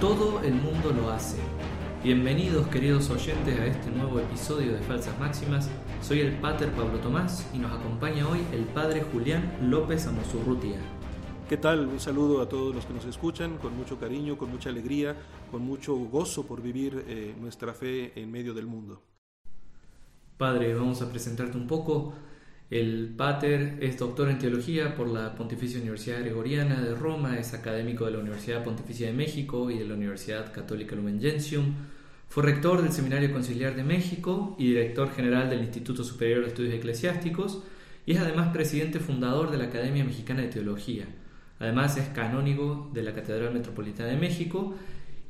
Todo 0.00 0.40
el 0.44 0.54
mundo 0.54 0.92
lo 0.92 1.10
hace. 1.10 1.38
Bienvenidos 2.04 2.68
queridos 2.68 3.10
oyentes 3.10 3.58
a 3.58 3.66
este 3.66 3.90
nuevo 3.90 4.20
episodio 4.20 4.74
de 4.74 4.78
Falsas 4.78 5.18
Máximas. 5.18 5.68
Soy 6.02 6.20
el 6.20 6.38
Pater 6.38 6.70
Pablo 6.70 7.00
Tomás 7.00 7.44
y 7.52 7.58
nos 7.58 7.72
acompaña 7.72 8.28
hoy 8.28 8.38
el 8.52 8.62
Padre 8.66 9.02
Julián 9.02 9.58
López 9.60 10.06
Amosurrutia. 10.06 10.78
¿Qué 11.48 11.56
tal? 11.56 11.88
Un 11.88 11.98
saludo 11.98 12.40
a 12.40 12.48
todos 12.48 12.76
los 12.76 12.86
que 12.86 12.94
nos 12.94 13.06
escuchan, 13.06 13.58
con 13.58 13.76
mucho 13.76 13.98
cariño, 13.98 14.38
con 14.38 14.52
mucha 14.52 14.70
alegría, 14.70 15.16
con 15.50 15.62
mucho 15.62 15.96
gozo 15.96 16.46
por 16.46 16.62
vivir 16.62 17.04
eh, 17.08 17.34
nuestra 17.40 17.74
fe 17.74 18.12
en 18.14 18.30
medio 18.30 18.54
del 18.54 18.66
mundo. 18.66 19.02
Padre, 20.36 20.74
vamos 20.74 21.02
a 21.02 21.10
presentarte 21.10 21.58
un 21.58 21.66
poco. 21.66 22.14
El 22.70 23.14
Pater 23.16 23.78
es 23.80 23.98
doctor 23.98 24.28
en 24.28 24.38
teología 24.38 24.94
por 24.94 25.08
la 25.08 25.34
Pontificia 25.34 25.80
Universidad 25.80 26.20
Gregoriana 26.20 26.82
de 26.82 26.94
Roma, 26.94 27.38
es 27.38 27.54
académico 27.54 28.04
de 28.04 28.10
la 28.10 28.18
Universidad 28.18 28.62
Pontificia 28.62 29.06
de 29.06 29.14
México 29.14 29.70
y 29.70 29.78
de 29.78 29.86
la 29.86 29.94
Universidad 29.94 30.52
Católica 30.52 30.94
Lumen 30.94 31.18
Gentium. 31.18 31.64
Fue 32.28 32.42
rector 32.42 32.82
del 32.82 32.92
Seminario 32.92 33.32
Conciliar 33.32 33.74
de 33.74 33.84
México 33.84 34.54
y 34.58 34.66
director 34.66 35.10
general 35.14 35.48
del 35.48 35.62
Instituto 35.62 36.04
Superior 36.04 36.42
de 36.42 36.48
Estudios 36.48 36.74
Eclesiásticos 36.74 37.62
y 38.04 38.12
es 38.12 38.20
además 38.20 38.52
presidente 38.52 39.00
fundador 39.00 39.50
de 39.50 39.56
la 39.56 39.64
Academia 39.64 40.04
Mexicana 40.04 40.42
de 40.42 40.48
Teología. 40.48 41.06
Además 41.60 41.96
es 41.96 42.08
canónigo 42.08 42.90
de 42.92 43.02
la 43.02 43.14
Catedral 43.14 43.54
Metropolitana 43.54 44.10
de 44.10 44.18
México 44.18 44.74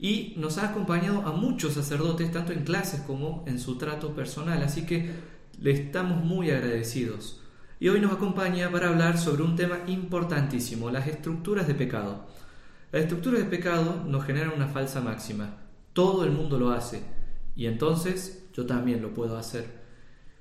y 0.00 0.34
nos 0.38 0.58
ha 0.58 0.70
acompañado 0.70 1.24
a 1.24 1.30
muchos 1.30 1.74
sacerdotes, 1.74 2.32
tanto 2.32 2.52
en 2.52 2.64
clases 2.64 3.02
como 3.02 3.44
en 3.46 3.60
su 3.60 3.78
trato 3.78 4.12
personal. 4.16 4.60
Así 4.64 4.86
que 4.86 5.37
le 5.60 5.72
estamos 5.72 6.24
muy 6.24 6.50
agradecidos. 6.50 7.40
Y 7.80 7.88
hoy 7.88 8.00
nos 8.00 8.12
acompaña 8.12 8.70
para 8.70 8.88
hablar 8.88 9.18
sobre 9.18 9.42
un 9.42 9.56
tema 9.56 9.78
importantísimo, 9.86 10.90
las 10.90 11.06
estructuras 11.06 11.66
de 11.66 11.74
pecado. 11.74 12.26
Las 12.92 13.02
estructuras 13.02 13.40
de 13.40 13.46
pecado 13.46 14.04
nos 14.06 14.24
generan 14.24 14.52
una 14.54 14.68
falsa 14.68 15.00
máxima. 15.00 15.56
Todo 15.92 16.24
el 16.24 16.30
mundo 16.30 16.58
lo 16.58 16.70
hace. 16.70 17.02
Y 17.56 17.66
entonces 17.66 18.48
yo 18.52 18.66
también 18.66 19.02
lo 19.02 19.14
puedo 19.14 19.36
hacer. 19.36 19.78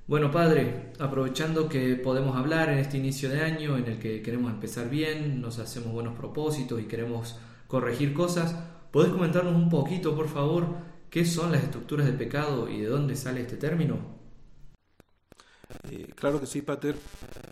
Bueno, 0.08 0.32
Padre, 0.32 0.94
aprovechando 1.00 1.68
que 1.68 1.96
podemos 1.96 2.38
hablar 2.38 2.70
en 2.70 2.78
este 2.78 2.98
inicio 2.98 3.30
de 3.30 3.42
año 3.42 3.76
en 3.78 3.86
el 3.86 4.00
que 4.00 4.22
queremos 4.22 4.52
empezar 4.52 4.90
bien, 4.90 5.42
nos 5.42 5.60
hacemos 5.60 5.92
buenos 5.92 6.18
propósitos 6.18 6.80
y 6.80 6.86
queremos 6.86 7.38
corregir 7.68 8.14
cosas, 8.14 8.56
¿podés 8.92 9.12
comentarnos 9.12 9.54
un 9.54 9.70
poquito, 9.70 10.16
por 10.16 10.30
favor, 10.30 10.68
qué 11.10 11.26
son 11.26 11.52
las 11.52 11.64
estructuras 11.64 12.06
de 12.06 12.14
pecado 12.14 12.70
y 12.70 12.80
de 12.80 12.88
dónde 12.88 13.18
sale 13.18 13.42
este 13.42 13.58
término? 13.58 14.17
Eh, 15.90 16.14
claro 16.16 16.40
que 16.40 16.46
sí, 16.46 16.62
Pater. 16.62 16.96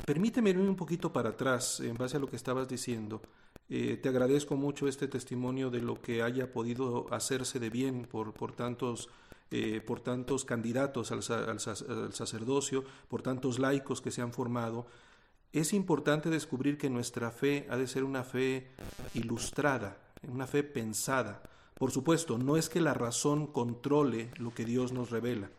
Permíteme 0.05 0.49
ir 0.49 0.57
un 0.57 0.75
poquito 0.75 1.11
para 1.11 1.29
atrás 1.29 1.79
en 1.79 1.95
base 1.95 2.17
a 2.17 2.19
lo 2.19 2.27
que 2.27 2.35
estabas 2.35 2.67
diciendo. 2.67 3.21
Eh, 3.69 3.97
te 4.01 4.09
agradezco 4.09 4.55
mucho 4.55 4.87
este 4.87 5.07
testimonio 5.07 5.69
de 5.69 5.81
lo 5.81 6.01
que 6.01 6.21
haya 6.21 6.51
podido 6.51 7.07
hacerse 7.11 7.59
de 7.59 7.69
bien 7.69 8.05
por, 8.09 8.33
por 8.33 8.51
tantos 8.51 9.09
eh, 9.51 9.79
por 9.79 9.99
tantos 9.99 10.43
candidatos 10.43 11.11
al, 11.11 11.19
al, 11.47 11.59
sacerdocio, 12.13 12.83
por 13.07 13.21
tantos 13.21 13.59
laicos 13.59 14.01
que 14.01 14.09
se 14.09 14.23
han 14.23 14.33
formado, 14.33 14.87
es 15.53 15.71
importante 15.73 16.31
descubrir 16.31 16.79
que 16.79 16.89
nuestra 16.89 17.29
fe 17.29 17.67
ha 17.69 17.77
de 17.77 17.87
ser 17.87 18.03
una 18.03 18.23
fe 18.23 18.71
ilustrada, 19.13 19.97
una 20.27 20.47
fe 20.47 20.63
pensada. 20.63 21.43
Por 21.75 21.91
supuesto, 21.91 22.37
no 22.37 22.55
es 22.55 22.69
que 22.69 22.79
la 22.79 22.93
razón 22.93 23.47
controle 23.47 24.31
lo 24.37 24.53
que 24.53 24.63
Dios 24.63 24.93
nos 24.93 25.09
revela. 25.09 25.49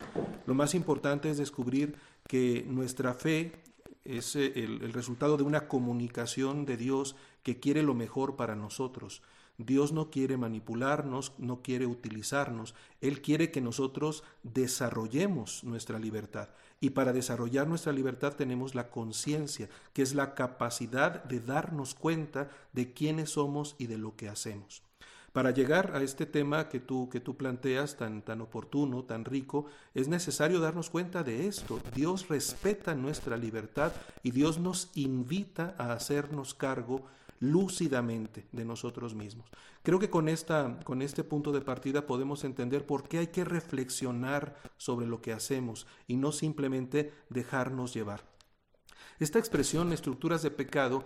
Lo 0.47 0.55
más 0.55 0.75
importante 0.75 1.29
es 1.31 1.37
descubrir 1.37 1.97
que 2.27 2.65
nuestra 2.67 3.13
fe 3.13 3.53
es 4.03 4.35
eh, 4.35 4.53
el, 4.57 4.95
resultado 4.95 5.37
de 5.37 5.43
una 5.43 5.69
comunicación 5.69 6.65
de 6.65 6.79
Dios 6.79 7.17
que 7.43 7.61
quiere 7.61 7.83
lo 7.83 7.93
mejor 7.93 8.37
para 8.37 8.57
nosotros. 8.57 9.23
Dios 9.59 9.93
no 9.93 10.11
quiere 10.11 10.39
manipularnos, 10.39 11.33
no 11.37 11.61
quiere 11.61 11.87
utilizarnos, 11.87 12.75
Él 13.03 13.21
quiere 13.21 13.51
que 13.51 13.61
nosotros 13.61 14.25
desarrollemos 14.43 15.65
nuestra 15.65 15.99
libertad. 15.99 16.49
Y 16.81 16.91
para 16.91 17.13
desarrollar 17.13 17.67
nuestra 17.67 17.93
libertad 17.93 18.35
tenemos 18.35 18.75
la 18.75 18.89
conciencia, 18.89 19.69
que 19.93 20.01
es 20.01 20.15
la 20.15 20.35
capacidad 20.35 21.25
de 21.25 21.41
darnos 21.41 21.95
cuenta 21.95 22.49
de 22.73 22.95
quiénes 22.95 23.31
somos 23.31 23.77
y 23.79 23.87
de 23.87 23.99
lo 23.99 24.17
que 24.17 24.29
hacemos. 24.31 24.86
Para 25.37 25.51
llegar 25.51 25.95
a 25.95 26.01
este 26.01 26.25
tema 26.25 26.71
que 26.71 26.81
tú, 26.81 27.11
que 27.11 27.21
tú 27.21 27.37
planteas, 27.37 27.99
tan, 27.99 28.23
tan 28.23 28.41
oportuno, 28.41 29.05
tan 29.05 29.27
rico, 29.27 29.67
es 29.93 30.09
necesario 30.09 30.61
darnos 30.61 30.89
cuenta 30.89 31.23
de 31.23 31.47
esto. 31.47 31.79
Dios 31.95 32.29
respeta 32.29 32.95
nuestra 32.95 33.37
libertad 33.37 33.93
y 34.23 34.31
Dios 34.31 34.59
nos 34.59 34.91
invita 34.95 35.75
a 35.77 35.93
hacernos 35.93 36.55
cargo 36.55 37.05
lúcidamente 37.39 38.47
de 38.51 38.65
nosotros 38.65 39.15
mismos. 39.15 39.47
Creo 39.83 39.99
que 39.99 40.09
con, 40.09 40.31
esta, 40.31 40.79
con 40.85 41.03
este 41.03 41.23
punto 41.23 41.53
de 41.53 41.61
partida 41.61 42.07
podemos 42.07 42.43
entender 42.43 42.87
por 42.87 43.07
qué 43.07 43.19
hay 43.19 43.27
que 43.27 43.45
reflexionar 43.45 44.57
sobre 44.79 45.07
lo 45.07 45.21
que 45.21 45.35
hacemos 45.35 45.87
y 46.07 46.17
no 46.17 46.33
simplemente 46.33 47.13
dejarnos 47.29 47.93
llevar. 47.93 48.23
Esta 49.19 49.39
expresión, 49.39 49.93
estructuras 49.93 50.43
de 50.43 50.51
pecado, 50.51 51.05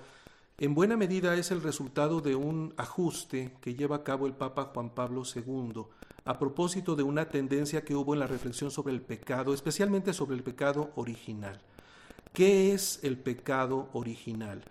en 0.61 0.75
buena 0.75 0.95
medida 0.95 1.35
es 1.37 1.51
el 1.51 1.63
resultado 1.63 2.21
de 2.21 2.37
un 2.37 2.75
ajuste 2.77 3.55
que 3.63 3.75
lleva 3.75 3.97
a 3.97 4.05
cabo 4.05 4.27
el 4.27 4.35
Papa 4.35 4.71
Juan 4.75 4.91
Pablo 4.91 5.23
II 5.35 5.85
a 6.27 6.39
propósito 6.39 6.97
de 6.97 7.03
una 7.03 7.31
tendencia 7.31 7.83
que 7.83 7.95
hubo 7.95 8.13
en 8.13 8.21
la 8.21 8.27
reflexión 8.27 8.71
sobre 8.71 8.93
el 8.93 9.01
pecado, 9.01 9.55
especialmente 9.55 10.13
sobre 10.13 10.37
el 10.37 10.43
pecado 10.43 10.91
original. 10.97 11.63
¿Qué 12.35 12.75
es 12.75 13.01
el 13.03 13.17
pecado 13.17 13.89
original? 13.95 14.63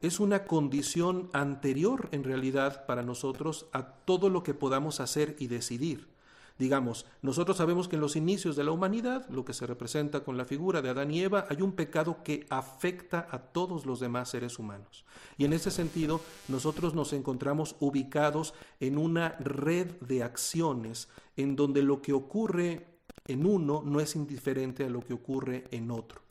Es 0.00 0.18
una 0.18 0.46
condición 0.46 1.28
anterior 1.34 2.08
en 2.12 2.24
realidad 2.24 2.86
para 2.86 3.02
nosotros 3.02 3.66
a 3.72 3.82
todo 3.82 4.30
lo 4.30 4.42
que 4.42 4.54
podamos 4.54 4.98
hacer 4.98 5.36
y 5.38 5.48
decidir. 5.48 6.08
Digamos, 6.56 7.04
nosotros 7.20 7.56
sabemos 7.56 7.88
que 7.88 7.96
en 7.96 8.00
los 8.00 8.14
inicios 8.14 8.54
de 8.54 8.62
la 8.62 8.70
humanidad, 8.70 9.28
lo 9.28 9.44
que 9.44 9.52
se 9.52 9.66
representa 9.66 10.22
con 10.22 10.36
la 10.36 10.44
figura 10.44 10.82
de 10.82 10.90
Adán 10.90 11.10
y 11.10 11.20
Eva, 11.20 11.46
hay 11.50 11.62
un 11.62 11.72
pecado 11.72 12.22
que 12.22 12.46
afecta 12.48 13.26
a 13.30 13.38
todos 13.38 13.86
los 13.86 13.98
demás 13.98 14.30
seres 14.30 14.60
humanos. 14.60 15.04
Y 15.36 15.46
en 15.46 15.52
ese 15.52 15.72
sentido, 15.72 16.20
nosotros 16.46 16.94
nos 16.94 17.12
encontramos 17.12 17.74
ubicados 17.80 18.54
en 18.78 18.98
una 18.98 19.30
red 19.40 19.92
de 20.00 20.22
acciones 20.22 21.08
en 21.36 21.56
donde 21.56 21.82
lo 21.82 22.00
que 22.00 22.12
ocurre 22.12 22.86
en 23.26 23.46
uno 23.46 23.82
no 23.84 23.98
es 23.98 24.14
indiferente 24.14 24.84
a 24.84 24.90
lo 24.90 25.00
que 25.00 25.14
ocurre 25.14 25.64
en 25.72 25.90
otro. 25.90 26.22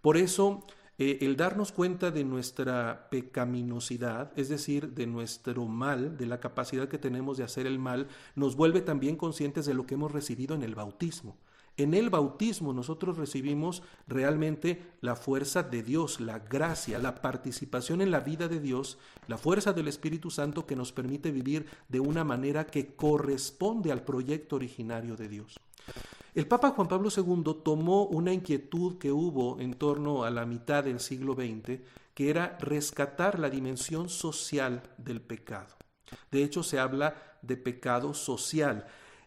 Por 0.00 0.16
eso, 0.16 0.64
eh, 0.98 1.18
el 1.22 1.36
darnos 1.36 1.72
cuenta 1.72 2.10
de 2.10 2.22
nuestra 2.24 3.08
pecaminosidad, 3.10 4.32
es 4.36 4.48
decir, 4.48 4.90
de 4.90 5.06
nuestro 5.06 5.66
mal, 5.66 6.16
de 6.16 6.26
la 6.26 6.38
capacidad 6.38 6.88
que 6.88 6.98
tenemos 6.98 7.36
de 7.36 7.44
hacer 7.44 7.66
el 7.66 7.78
mal, 7.78 8.06
nos 8.36 8.54
vuelve 8.54 8.80
también 8.80 9.16
conscientes 9.16 9.66
de 9.66 9.74
lo 9.74 9.86
que 9.86 9.94
hemos 9.94 10.12
recibido 10.12 10.54
en 10.54 10.62
el 10.62 10.74
bautismo. 10.74 11.36
En 11.76 11.92
el 11.94 12.08
bautismo 12.08 12.72
nosotros 12.72 13.18
recibimos 13.18 13.82
realmente 14.06 14.80
la 15.00 15.16
fuerza 15.16 15.64
de 15.64 15.82
Dios, 15.82 16.20
la 16.20 16.38
gracia, 16.38 17.00
la 17.00 17.16
participación 17.16 18.00
en 18.00 18.12
la 18.12 18.20
vida 18.20 18.46
de 18.46 18.60
Dios, 18.60 18.96
la 19.26 19.38
fuerza 19.38 19.72
del 19.72 19.88
Espíritu 19.88 20.30
Santo 20.30 20.66
que 20.66 20.76
nos 20.76 20.92
permite 20.92 21.32
vivir 21.32 21.66
de 21.88 21.98
una 21.98 22.22
manera 22.22 22.68
que 22.68 22.94
corresponde 22.94 23.90
al 23.90 24.04
proyecto 24.04 24.54
originario 24.54 25.16
de 25.16 25.28
Dios. 25.28 25.58
El 26.34 26.48
Papa 26.48 26.70
Juan 26.70 26.88
Pablo 26.88 27.10
II 27.16 27.62
tomó 27.62 28.06
una 28.06 28.32
inquietud 28.32 28.98
que 28.98 29.12
hubo 29.12 29.60
en 29.60 29.74
torno 29.74 30.24
a 30.24 30.30
la 30.30 30.44
mitad 30.44 30.82
del 30.82 30.98
siglo 30.98 31.34
XX, 31.34 31.78
que 32.12 32.28
era 32.28 32.58
rescatar 32.58 33.38
la 33.38 33.48
dimensión 33.48 34.08
social 34.08 34.82
del 34.98 35.20
pecado. 35.20 35.76
De 36.32 36.42
hecho, 36.42 36.64
se 36.64 36.80
habla 36.80 37.14
de 37.40 37.56
pecado 37.56 38.14
social. 38.14 38.84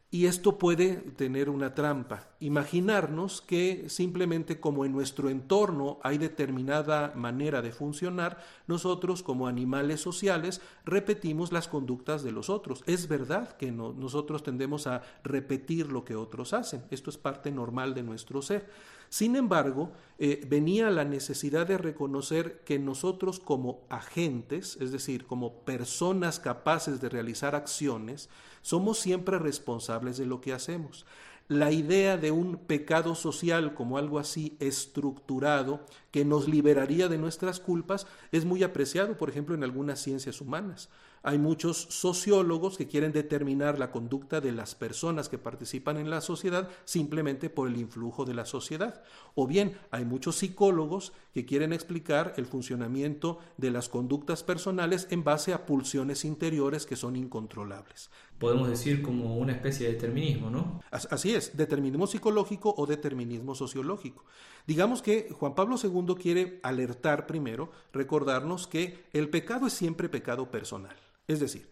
Y 0.09 0.25
esto 0.25 0.57
puede 0.57 0.95
tener 0.95 1.49
una 1.49 1.75
trampa. 1.75 2.29
Imaginarnos 2.39 3.41
que 3.41 3.89
simplemente 3.89 4.57
como 4.57 4.85
en 4.85 4.93
nuestro 4.93 5.29
entorno 5.29 5.99
hay 6.01 6.17
determinada 6.17 7.11
manera 7.13 7.61
de 7.61 7.73
funcionar, 7.73 8.37
nosotros 8.67 9.21
como 9.21 9.47
animales 9.47 9.99
sociales 9.99 10.61
repetimos 10.85 11.51
las 11.51 11.67
conductas 11.67 12.23
de 12.23 12.31
los 12.31 12.49
otros. 12.49 12.83
Es 12.85 13.09
verdad 13.09 13.57
que 13.57 13.73
nosotros 13.73 14.43
tendemos 14.43 14.87
a 14.87 15.01
repetir 15.25 15.91
lo 15.91 16.05
que 16.05 16.15
otros 16.15 16.53
hacen. 16.53 16.85
Esto 16.89 17.09
es 17.09 17.17
parte 17.17 17.51
normal 17.51 17.93
de 17.93 18.03
nuestro 18.03 18.41
ser. 18.41 18.69
Sin 19.09 19.35
embargo, 19.35 19.91
eh, 20.19 20.43
venía 20.47 20.89
la 20.89 21.05
necesidad 21.05 21.67
de 21.67 21.77
reconocer 21.77 22.61
que 22.65 22.79
nosotros 22.79 23.39
como 23.39 23.81
agentes, 23.89 24.77
es 24.81 24.91
decir, 24.91 25.25
como 25.25 25.61
personas 25.61 26.39
capaces 26.39 26.99
de 26.99 27.09
realizar 27.09 27.55
acciones, 27.55 28.29
somos 28.61 28.99
siempre 28.99 29.39
responsables 29.39 30.17
de 30.17 30.25
lo 30.25 30.41
que 30.41 30.53
hacemos. 30.53 31.05
La 31.47 31.71
idea 31.71 32.17
de 32.17 32.31
un 32.31 32.57
pecado 32.57 33.15
social 33.15 33.73
como 33.73 33.97
algo 33.97 34.19
así 34.19 34.57
estructurado, 34.59 35.85
que 36.17 36.25
nos 36.25 36.47
liberaría 36.47 37.09
de 37.09 37.19
nuestras 37.19 37.59
culpas, 37.59 38.07
es 38.31 38.43
muy 38.43 38.63
apreciado, 38.63 39.19
por 39.19 39.29
ejemplo, 39.29 39.53
en 39.53 39.63
algunas 39.63 40.01
ciencias 40.01 40.41
humanas. 40.41 40.89
Hay 41.21 41.37
muchos 41.37 41.77
sociólogos 41.91 42.75
que 42.75 42.87
quieren 42.87 43.11
determinar 43.11 43.77
la 43.77 43.91
conducta 43.91 44.41
de 44.41 44.51
las 44.51 44.73
personas 44.73 45.29
que 45.29 45.37
participan 45.37 45.97
en 45.97 46.09
la 46.09 46.21
sociedad 46.21 46.69
simplemente 46.85 47.51
por 47.51 47.67
el 47.67 47.77
influjo 47.77 48.25
de 48.25 48.33
la 48.33 48.45
sociedad. 48.45 49.03
O 49.35 49.45
bien 49.45 49.77
hay 49.91 50.05
muchos 50.05 50.37
psicólogos 50.37 51.13
que 51.33 51.45
quieren 51.45 51.73
explicar 51.73 52.33
el 52.37 52.47
funcionamiento 52.47 53.37
de 53.57 53.69
las 53.69 53.89
conductas 53.89 54.41
personales 54.43 55.07
en 55.11 55.23
base 55.23 55.53
a 55.53 55.65
pulsiones 55.65 56.25
interiores 56.25 56.85
que 56.85 56.95
son 56.95 57.15
incontrolables. 57.15 58.09
Podemos 58.39 58.69
decir 58.69 59.01
como 59.01 59.37
una 59.37 59.53
especie 59.53 59.87
de 59.87 59.93
determinismo, 59.93 60.49
¿no? 60.49 60.81
Así 60.91 61.33
es, 61.33 61.57
determinismo 61.57 62.07
psicológico 62.07 62.73
o 62.77 62.85
determinismo 62.85 63.55
sociológico. 63.55 64.23
Digamos 64.67 65.01
que 65.01 65.29
Juan 65.31 65.55
Pablo 65.55 65.75
II 65.81 66.06
quiere 66.15 66.59
alertar 66.63 67.27
primero, 67.27 67.71
recordarnos 67.91 68.67
que 68.67 69.05
el 69.13 69.29
pecado 69.29 69.67
es 69.67 69.73
siempre 69.73 70.09
pecado 70.09 70.49
personal. 70.49 70.95
Es 71.27 71.39
decir, 71.39 71.69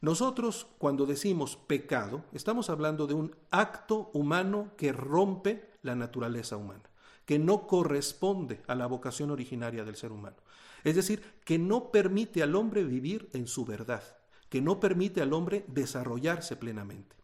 nosotros 0.00 0.66
cuando 0.78 1.06
decimos 1.06 1.56
pecado, 1.56 2.24
estamos 2.32 2.70
hablando 2.70 3.06
de 3.06 3.14
un 3.14 3.34
acto 3.50 4.10
humano 4.12 4.72
que 4.76 4.92
rompe 4.92 5.70
la 5.82 5.94
naturaleza 5.94 6.56
humana, 6.56 6.84
que 7.24 7.38
no 7.38 7.66
corresponde 7.66 8.60
a 8.66 8.74
la 8.74 8.86
vocación 8.86 9.30
originaria 9.30 9.84
del 9.84 9.96
ser 9.96 10.12
humano. 10.12 10.36
Es 10.84 10.94
decir, 10.96 11.22
que 11.44 11.58
no 11.58 11.90
permite 11.90 12.42
al 12.42 12.54
hombre 12.54 12.84
vivir 12.84 13.30
en 13.32 13.46
su 13.46 13.64
verdad, 13.64 14.02
que 14.48 14.60
no 14.60 14.80
permite 14.80 15.22
al 15.22 15.32
hombre 15.32 15.64
desarrollarse 15.68 16.56
plenamente 16.56 17.15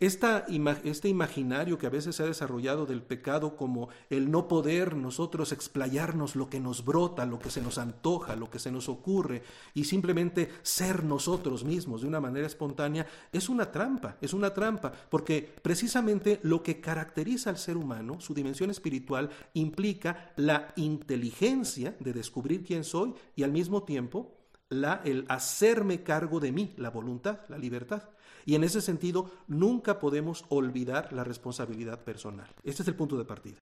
este 0.00 1.08
imaginario 1.08 1.76
que 1.78 1.86
a 1.86 1.90
veces 1.90 2.16
se 2.16 2.22
ha 2.22 2.26
desarrollado 2.26 2.86
del 2.86 3.02
pecado 3.02 3.56
como 3.56 3.90
el 4.08 4.30
no 4.30 4.48
poder 4.48 4.96
nosotros 4.96 5.52
explayarnos 5.52 6.36
lo 6.36 6.48
que 6.48 6.58
nos 6.58 6.84
brota, 6.84 7.26
lo 7.26 7.38
que 7.38 7.50
se 7.50 7.60
nos 7.60 7.76
antoja, 7.76 8.34
lo 8.34 8.50
que 8.50 8.58
se 8.58 8.72
nos 8.72 8.88
ocurre, 8.88 9.42
y 9.74 9.84
simplemente 9.84 10.48
ser 10.62 11.04
nosotros 11.04 11.64
mismos 11.64 12.00
de 12.00 12.08
una 12.08 12.20
manera 12.20 12.46
espontánea, 12.46 13.06
es 13.30 13.50
una 13.50 13.70
trampa, 13.70 14.16
es 14.22 14.32
una 14.32 14.54
trampa, 14.54 14.90
porque 15.10 15.54
precisamente 15.62 16.40
lo 16.42 16.62
que 16.62 16.80
caracteriza 16.80 17.50
al 17.50 17.58
ser 17.58 17.76
humano, 17.76 18.20
su 18.20 18.32
dimensión 18.32 18.70
espiritual, 18.70 19.28
implica 19.52 20.32
la 20.36 20.72
inteligencia 20.76 21.94
de 22.00 22.12
descubrir 22.14 22.64
quién 22.64 22.84
soy 22.84 23.14
y 23.36 23.42
al 23.42 23.52
mismo 23.52 23.82
tiempo 23.82 24.38
la, 24.70 25.02
el 25.04 25.26
hacerme 25.28 26.02
cargo 26.02 26.40
de 26.40 26.52
mí, 26.52 26.72
la 26.76 26.90
voluntad, 26.90 27.40
la 27.48 27.58
libertad. 27.58 28.04
Y 28.46 28.54
en 28.54 28.64
ese 28.64 28.80
sentido, 28.80 29.30
nunca 29.48 29.98
podemos 29.98 30.44
olvidar 30.48 31.12
la 31.12 31.24
responsabilidad 31.24 32.00
personal. 32.04 32.48
Este 32.64 32.82
es 32.82 32.88
el 32.88 32.94
punto 32.94 33.16
de 33.16 33.24
partida. 33.24 33.58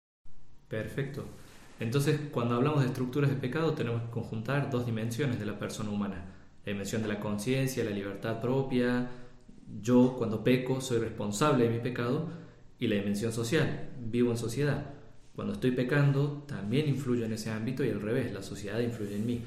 Perfecto. 0.69 1.25
Entonces, 1.81 2.21
cuando 2.33 2.57
hablamos 2.57 2.81
de 2.81 2.89
estructuras 2.89 3.31
de 3.31 3.37
pecado, 3.37 3.73
tenemos 3.73 4.03
que 4.03 4.11
conjuntar 4.11 4.71
dos 4.71 4.85
dimensiones 4.85 5.39
de 5.39 5.47
la 5.47 5.59
persona 5.59 5.91
humana. 5.91 6.25
La 6.65 6.73
dimensión 6.73 7.03
de 7.03 7.09
la 7.09 7.21
conciencia, 7.21 7.85
la 7.85 7.91
libertad 7.91 8.41
propia. 8.41 9.09
Yo, 9.81 10.15
cuando 10.19 10.43
peco, 10.43 10.81
soy 10.81 10.99
responsable 10.99 11.65
de 11.65 11.71
mi 11.71 11.79
pecado. 11.79 12.29
Y 12.79 12.89
la 12.89 12.97
dimensión 12.97 13.33
social. 13.33 13.91
Vivo 14.01 14.31
en 14.31 14.39
sociedad. 14.39 14.95
Cuando 15.35 15.55
estoy 15.55 15.71
pecando, 15.71 16.45
también 16.49 16.89
influyo 16.89 17.25
en 17.25 17.33
ese 17.33 17.51
ámbito 17.51 17.85
y 17.85 17.91
al 17.91 18.01
revés, 18.01 18.33
la 18.33 18.43
sociedad 18.43 18.81
influye 18.81 19.15
en 19.15 19.27
mí. 19.27 19.43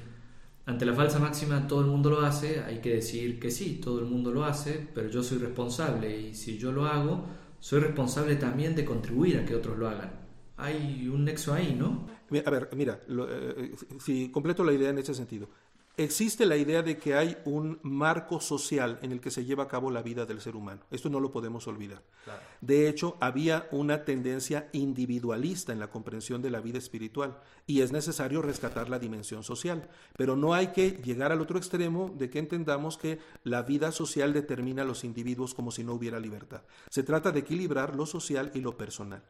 Ante 0.65 0.85
la 0.85 0.93
falsa 0.93 1.19
máxima 1.19 1.67
todo 1.67 1.81
el 1.81 1.87
mundo 1.87 2.09
lo 2.09 2.21
hace, 2.21 2.61
hay 2.61 2.79
que 2.79 2.95
decir 2.95 3.39
que 3.39 3.49
sí, 3.49 3.79
todo 3.83 3.99
el 3.99 4.05
mundo 4.05 4.31
lo 4.31 4.45
hace, 4.45 4.87
pero 4.93 5.09
yo 5.09 5.23
soy 5.23 5.39
responsable 5.39 6.19
y 6.19 6.35
si 6.35 6.57
yo 6.57 6.71
lo 6.71 6.85
hago, 6.85 7.25
soy 7.59 7.79
responsable 7.79 8.35
también 8.35 8.75
de 8.75 8.85
contribuir 8.85 9.39
a 9.39 9.45
que 9.45 9.55
otros 9.55 9.77
lo 9.77 9.89
hagan. 9.89 10.11
Hay 10.57 11.07
un 11.07 11.25
nexo 11.25 11.53
ahí, 11.53 11.75
¿no? 11.77 12.07
A 12.45 12.49
ver, 12.49 12.69
mira, 12.75 13.01
eh, 13.07 13.71
si 13.99 14.29
completo 14.29 14.63
la 14.63 14.73
idea 14.73 14.91
en 14.91 14.99
ese 14.99 15.13
sentido 15.13 15.49
existe 15.97 16.45
la 16.45 16.57
idea 16.57 16.81
de 16.81 16.97
que 16.97 17.15
hay 17.15 17.37
un 17.45 17.79
marco 17.83 18.39
social 18.39 18.99
en 19.01 19.11
el 19.11 19.21
que 19.21 19.31
se 19.31 19.45
lleva 19.45 19.63
a 19.63 19.67
cabo 19.67 19.91
la 19.91 20.01
vida 20.01 20.25
del 20.25 20.41
ser 20.41 20.55
humano. 20.55 20.81
Esto 20.91 21.09
no 21.09 21.19
lo 21.19 21.31
podemos 21.31 21.67
olvidar. 21.67 22.01
De 22.61 22.87
hecho, 22.87 23.17
había 23.19 23.67
una 23.71 24.05
tendencia 24.05 24.69
individualista 24.71 25.73
en 25.73 25.79
la 25.79 25.89
comprensión 25.89 26.41
de 26.41 26.49
la 26.49 26.61
vida 26.61 26.77
espiritual 26.77 27.37
y 27.67 27.81
es 27.81 27.91
necesario 27.91 28.41
rescatar 28.41 28.89
la 28.89 28.99
dimensión 28.99 29.43
social. 29.43 29.89
Pero 30.17 30.35
no 30.35 30.53
hay 30.53 30.67
que 30.67 30.91
llegar 30.91 31.31
al 31.31 31.41
otro 31.41 31.57
extremo 31.57 32.13
de 32.17 32.29
que 32.29 32.39
entendamos 32.39 32.97
que 32.97 33.19
la 33.43 33.63
vida 33.63 33.91
social 33.91 34.33
determina 34.33 34.83
a 34.83 34.85
los 34.85 35.03
individuos 35.03 35.53
como 35.53 35.71
si 35.71 35.83
no 35.83 35.93
hubiera 35.93 36.19
libertad. 36.19 36.61
Se 36.89 37.03
trata 37.03 37.31
de 37.31 37.39
equilibrar 37.39 37.95
lo 37.95 38.05
social 38.05 38.51
y 38.53 38.61
lo 38.61 38.77
personal. 38.77 39.23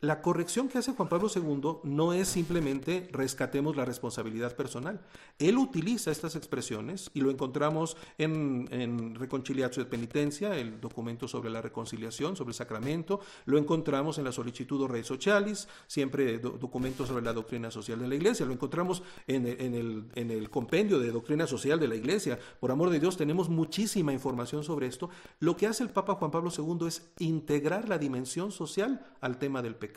La 0.00 0.22
corrección 0.22 0.68
que 0.68 0.78
hace 0.78 0.92
Juan 0.92 1.08
Pablo 1.08 1.28
II 1.34 1.78
no 1.82 2.12
es 2.12 2.28
simplemente 2.28 3.08
rescatemos 3.10 3.74
la 3.74 3.84
responsabilidad 3.84 4.54
personal. 4.54 5.00
Él 5.40 5.58
utiliza 5.58 6.12
estas 6.12 6.36
expresiones 6.36 7.10
y 7.14 7.20
lo 7.20 7.32
encontramos 7.32 7.96
en, 8.16 9.16
Reconciliatio 9.16 9.82
de 9.82 9.90
Penitencia, 9.90 10.56
el 10.56 10.80
documento 10.80 11.26
sobre 11.26 11.50
la 11.50 11.60
reconciliación, 11.60 12.36
sobre 12.36 12.50
el 12.50 12.54
sacramento, 12.54 13.18
lo 13.44 13.58
encontramos 13.58 14.18
en 14.18 14.24
la 14.24 14.30
Solicitudo 14.30 14.86
Rei 14.86 15.02
Socialis, 15.02 15.66
siempre 15.88 16.38
documentos 16.38 17.08
sobre 17.08 17.24
la 17.24 17.32
doctrina 17.32 17.68
social 17.70 17.98
de 17.98 18.06
la 18.06 18.14
Iglesia, 18.14 18.46
lo 18.46 18.52
encontramos 18.52 19.02
en 19.26 19.48
en 19.48 20.30
el 20.30 20.50
compendio 20.50 21.00
de 21.00 21.10
doctrina 21.10 21.46
social 21.46 21.80
de 21.80 21.88
la 21.88 21.96
Iglesia. 21.96 22.38
Por 22.60 22.70
amor 22.70 22.90
de 22.90 23.00
Dios, 23.00 23.16
tenemos 23.16 23.48
muchísima 23.48 24.12
información 24.12 24.62
sobre 24.62 24.86
esto. 24.86 25.10
Lo 25.40 25.56
que 25.56 25.66
hace 25.66 25.82
el 25.82 25.90
Papa 25.90 26.14
Juan 26.14 26.30
Pablo 26.30 26.52
II 26.56 26.86
es 26.86 27.10
integrar 27.18 27.88
la 27.88 27.98
dimensión 27.98 28.52
social 28.52 29.04
al 29.20 29.38
tema 29.38 29.60
del 29.60 29.74
pecado. 29.74 29.87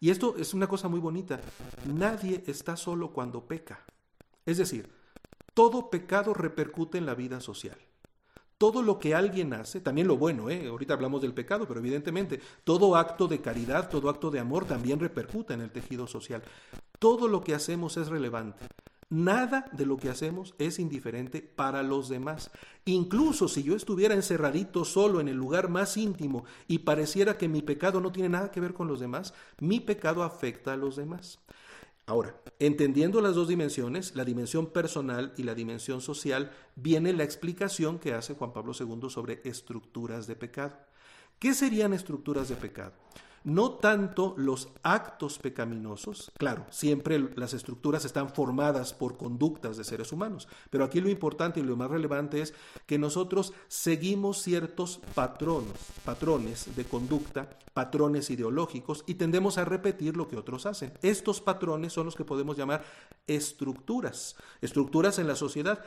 Y 0.00 0.10
esto 0.10 0.34
es 0.36 0.52
una 0.54 0.66
cosa 0.66 0.88
muy 0.88 1.00
bonita. 1.00 1.40
Nadie 1.86 2.42
está 2.46 2.76
solo 2.76 3.12
cuando 3.12 3.46
peca. 3.46 3.84
Es 4.44 4.58
decir, 4.58 4.90
todo 5.54 5.90
pecado 5.90 6.34
repercute 6.34 6.98
en 6.98 7.06
la 7.06 7.14
vida 7.14 7.40
social. 7.40 7.76
Todo 8.58 8.82
lo 8.82 8.98
que 8.98 9.14
alguien 9.14 9.52
hace, 9.54 9.80
también 9.80 10.06
lo 10.06 10.16
bueno, 10.16 10.48
¿eh? 10.48 10.68
ahorita 10.68 10.94
hablamos 10.94 11.20
del 11.20 11.34
pecado, 11.34 11.66
pero 11.66 11.80
evidentemente 11.80 12.40
todo 12.62 12.94
acto 12.94 13.26
de 13.26 13.40
caridad, 13.40 13.88
todo 13.90 14.08
acto 14.08 14.30
de 14.30 14.38
amor 14.38 14.64
también 14.66 15.00
repercute 15.00 15.54
en 15.54 15.62
el 15.62 15.70
tejido 15.72 16.06
social. 16.06 16.42
Todo 16.98 17.26
lo 17.26 17.42
que 17.42 17.54
hacemos 17.54 17.96
es 17.96 18.08
relevante. 18.08 18.64
Nada 19.12 19.68
de 19.72 19.84
lo 19.84 19.98
que 19.98 20.08
hacemos 20.08 20.54
es 20.58 20.78
indiferente 20.78 21.42
para 21.42 21.82
los 21.82 22.08
demás. 22.08 22.50
Incluso 22.86 23.46
si 23.46 23.62
yo 23.62 23.76
estuviera 23.76 24.14
encerradito 24.14 24.86
solo 24.86 25.20
en 25.20 25.28
el 25.28 25.36
lugar 25.36 25.68
más 25.68 25.98
íntimo 25.98 26.46
y 26.66 26.78
pareciera 26.78 27.36
que 27.36 27.46
mi 27.46 27.60
pecado 27.60 28.00
no 28.00 28.10
tiene 28.10 28.30
nada 28.30 28.50
que 28.50 28.62
ver 28.62 28.72
con 28.72 28.88
los 28.88 29.00
demás, 29.00 29.34
mi 29.60 29.80
pecado 29.80 30.22
afecta 30.22 30.72
a 30.72 30.78
los 30.78 30.96
demás. 30.96 31.40
Ahora, 32.06 32.34
entendiendo 32.58 33.20
las 33.20 33.34
dos 33.34 33.48
dimensiones, 33.48 34.16
la 34.16 34.24
dimensión 34.24 34.68
personal 34.68 35.34
y 35.36 35.42
la 35.42 35.54
dimensión 35.54 36.00
social, 36.00 36.50
viene 36.74 37.12
la 37.12 37.24
explicación 37.24 37.98
que 37.98 38.14
hace 38.14 38.32
Juan 38.32 38.54
Pablo 38.54 38.72
II 38.72 39.10
sobre 39.10 39.42
estructuras 39.44 40.26
de 40.26 40.36
pecado. 40.36 40.78
¿Qué 41.38 41.52
serían 41.52 41.92
estructuras 41.92 42.48
de 42.48 42.56
pecado? 42.56 42.94
No 43.44 43.72
tanto 43.72 44.34
los 44.36 44.68
actos 44.82 45.38
pecaminosos, 45.38 46.30
claro, 46.38 46.66
siempre 46.70 47.18
las 47.36 47.54
estructuras 47.54 48.04
están 48.04 48.32
formadas 48.32 48.94
por 48.94 49.16
conductas 49.16 49.76
de 49.76 49.84
seres 49.84 50.12
humanos, 50.12 50.48
pero 50.70 50.84
aquí 50.84 51.00
lo 51.00 51.08
importante 51.08 51.60
y 51.60 51.62
lo 51.62 51.76
más 51.76 51.90
relevante 51.90 52.40
es 52.40 52.54
que 52.86 52.98
nosotros 52.98 53.52
seguimos 53.68 54.42
ciertos 54.42 55.00
patronos, 55.14 55.76
patrones 56.04 56.74
de 56.76 56.84
conducta, 56.84 57.50
patrones 57.74 58.30
ideológicos 58.30 59.04
y 59.06 59.14
tendemos 59.14 59.58
a 59.58 59.64
repetir 59.64 60.16
lo 60.16 60.28
que 60.28 60.36
otros 60.36 60.66
hacen. 60.66 60.92
Estos 61.02 61.40
patrones 61.40 61.92
son 61.92 62.06
los 62.06 62.16
que 62.16 62.24
podemos 62.24 62.56
llamar 62.56 62.84
estructuras, 63.26 64.36
estructuras 64.60 65.18
en 65.18 65.26
la 65.26 65.36
sociedad, 65.36 65.84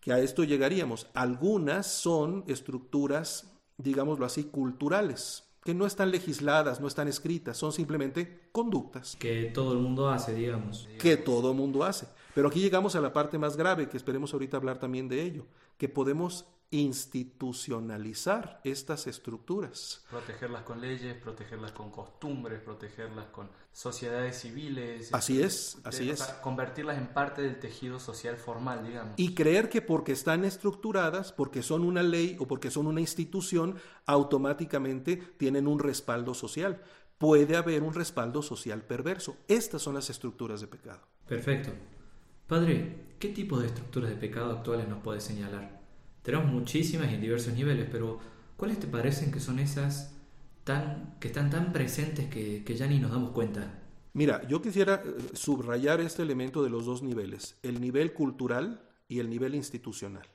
que 0.00 0.12
a 0.12 0.20
esto 0.20 0.44
llegaríamos. 0.44 1.08
Algunas 1.14 1.86
son 1.86 2.44
estructuras, 2.46 3.52
digámoslo 3.76 4.24
así, 4.24 4.44
culturales 4.44 5.47
que 5.68 5.74
no 5.74 5.84
están 5.84 6.10
legisladas, 6.10 6.80
no 6.80 6.88
están 6.88 7.08
escritas, 7.08 7.58
son 7.58 7.74
simplemente 7.74 8.48
conductas. 8.52 9.16
Que 9.16 9.50
todo 9.52 9.74
el 9.74 9.80
mundo 9.80 10.08
hace, 10.08 10.32
digamos. 10.32 10.88
Que 10.98 11.18
todo 11.18 11.50
el 11.50 11.58
mundo 11.58 11.84
hace. 11.84 12.06
Pero 12.34 12.48
aquí 12.48 12.58
llegamos 12.58 12.96
a 12.96 13.02
la 13.02 13.12
parte 13.12 13.36
más 13.36 13.54
grave, 13.54 13.86
que 13.86 13.98
esperemos 13.98 14.32
ahorita 14.32 14.56
hablar 14.56 14.80
también 14.80 15.10
de 15.10 15.22
ello, 15.22 15.44
que 15.76 15.90
podemos 15.90 16.46
institucionalizar 16.70 18.60
estas 18.62 19.06
estructuras. 19.06 20.04
Protegerlas 20.10 20.62
con 20.62 20.80
leyes, 20.80 21.16
protegerlas 21.16 21.72
con 21.72 21.90
costumbres, 21.90 22.60
protegerlas 22.60 23.26
con 23.26 23.48
sociedades 23.72 24.40
civiles. 24.40 25.14
Así 25.14 25.40
es, 25.40 25.78
así 25.84 26.10
es. 26.10 26.22
convertirlas 26.42 26.98
en 26.98 27.06
parte 27.06 27.40
del 27.40 27.58
tejido 27.58 27.98
social 27.98 28.36
formal, 28.36 28.86
digamos. 28.86 29.14
Y 29.16 29.34
creer 29.34 29.70
que 29.70 29.80
porque 29.80 30.12
están 30.12 30.44
estructuradas, 30.44 31.32
porque 31.32 31.62
son 31.62 31.84
una 31.84 32.02
ley 32.02 32.36
o 32.38 32.46
porque 32.46 32.70
son 32.70 32.86
una 32.86 33.00
institución, 33.00 33.76
automáticamente 34.04 35.16
tienen 35.16 35.66
un 35.66 35.78
respaldo 35.78 36.34
social. 36.34 36.82
Puede 37.16 37.56
haber 37.56 37.82
un 37.82 37.94
respaldo 37.94 38.42
social 38.42 38.82
perverso. 38.82 39.38
Estas 39.48 39.80
son 39.82 39.94
las 39.94 40.10
estructuras 40.10 40.60
de 40.60 40.66
pecado. 40.66 41.00
Perfecto. 41.26 41.70
Padre, 42.46 43.14
¿qué 43.18 43.28
tipo 43.28 43.58
de 43.58 43.66
estructuras 43.66 44.10
de 44.10 44.16
pecado 44.16 44.52
actuales 44.52 44.86
nos 44.88 45.02
puede 45.02 45.20
señalar? 45.20 45.77
Tenemos 46.28 46.52
muchísimas 46.52 47.10
y 47.10 47.14
en 47.14 47.22
diversos 47.22 47.54
niveles, 47.54 47.88
pero 47.90 48.18
¿cuáles 48.58 48.78
te 48.78 48.86
parecen 48.86 49.32
que 49.32 49.40
son 49.40 49.58
esas 49.58 50.14
tan, 50.62 51.16
que 51.20 51.28
están 51.28 51.48
tan 51.48 51.72
presentes 51.72 52.28
que, 52.28 52.76
ya 52.76 52.86
ni 52.86 52.98
nos 52.98 53.12
damos 53.12 53.30
cuenta? 53.30 53.80
Mira, 54.12 54.46
yo 54.46 54.60
quisiera 54.60 55.02
eh, 55.02 55.16
subrayar 55.32 56.02
este 56.02 56.20
elemento 56.20 56.62
de 56.62 56.68
los 56.68 56.84
dos 56.84 57.02
niveles, 57.02 57.58
el 57.62 57.80
nivel 57.80 58.12
cultural 58.12 58.82
y 59.08 59.20
el 59.20 59.30
nivel 59.30 59.54
institucional. 59.54 60.26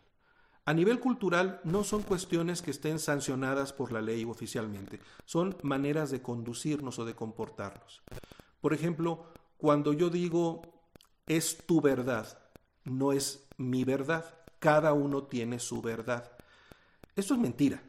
A 0.66 0.74
nivel 0.74 1.00
cultural 1.00 1.62
no 1.64 1.84
son 1.84 2.02
cuestiones 2.02 2.64
que 2.64 2.72
estén 2.72 2.98
sancionadas 2.98 3.72
por 3.72 3.92
la 3.92 4.02
ley 4.02 4.26
oficialmente, 4.26 5.00
son 5.26 5.56
maneras 5.62 6.10
de 6.10 6.24
conducirnos 6.24 6.98
o 6.98 7.06
de 7.06 7.14
comportarnos. 7.14 8.02
Por 8.62 8.74
ejemplo, 8.74 9.28
cuando 9.58 9.94
yo 9.94 10.10
digo 10.10 10.64
es 11.28 11.56
tu 11.68 11.82
verdad, 11.82 12.40
no 12.84 13.14
es 13.14 13.48
mi 13.58 13.84
verdad, 13.84 14.43
cada 14.64 14.94
uno 14.94 15.24
tiene 15.24 15.60
su 15.60 15.82
verdad. 15.82 16.32
Esto 17.18 17.34
es 17.34 17.40
mentira. 17.42 17.84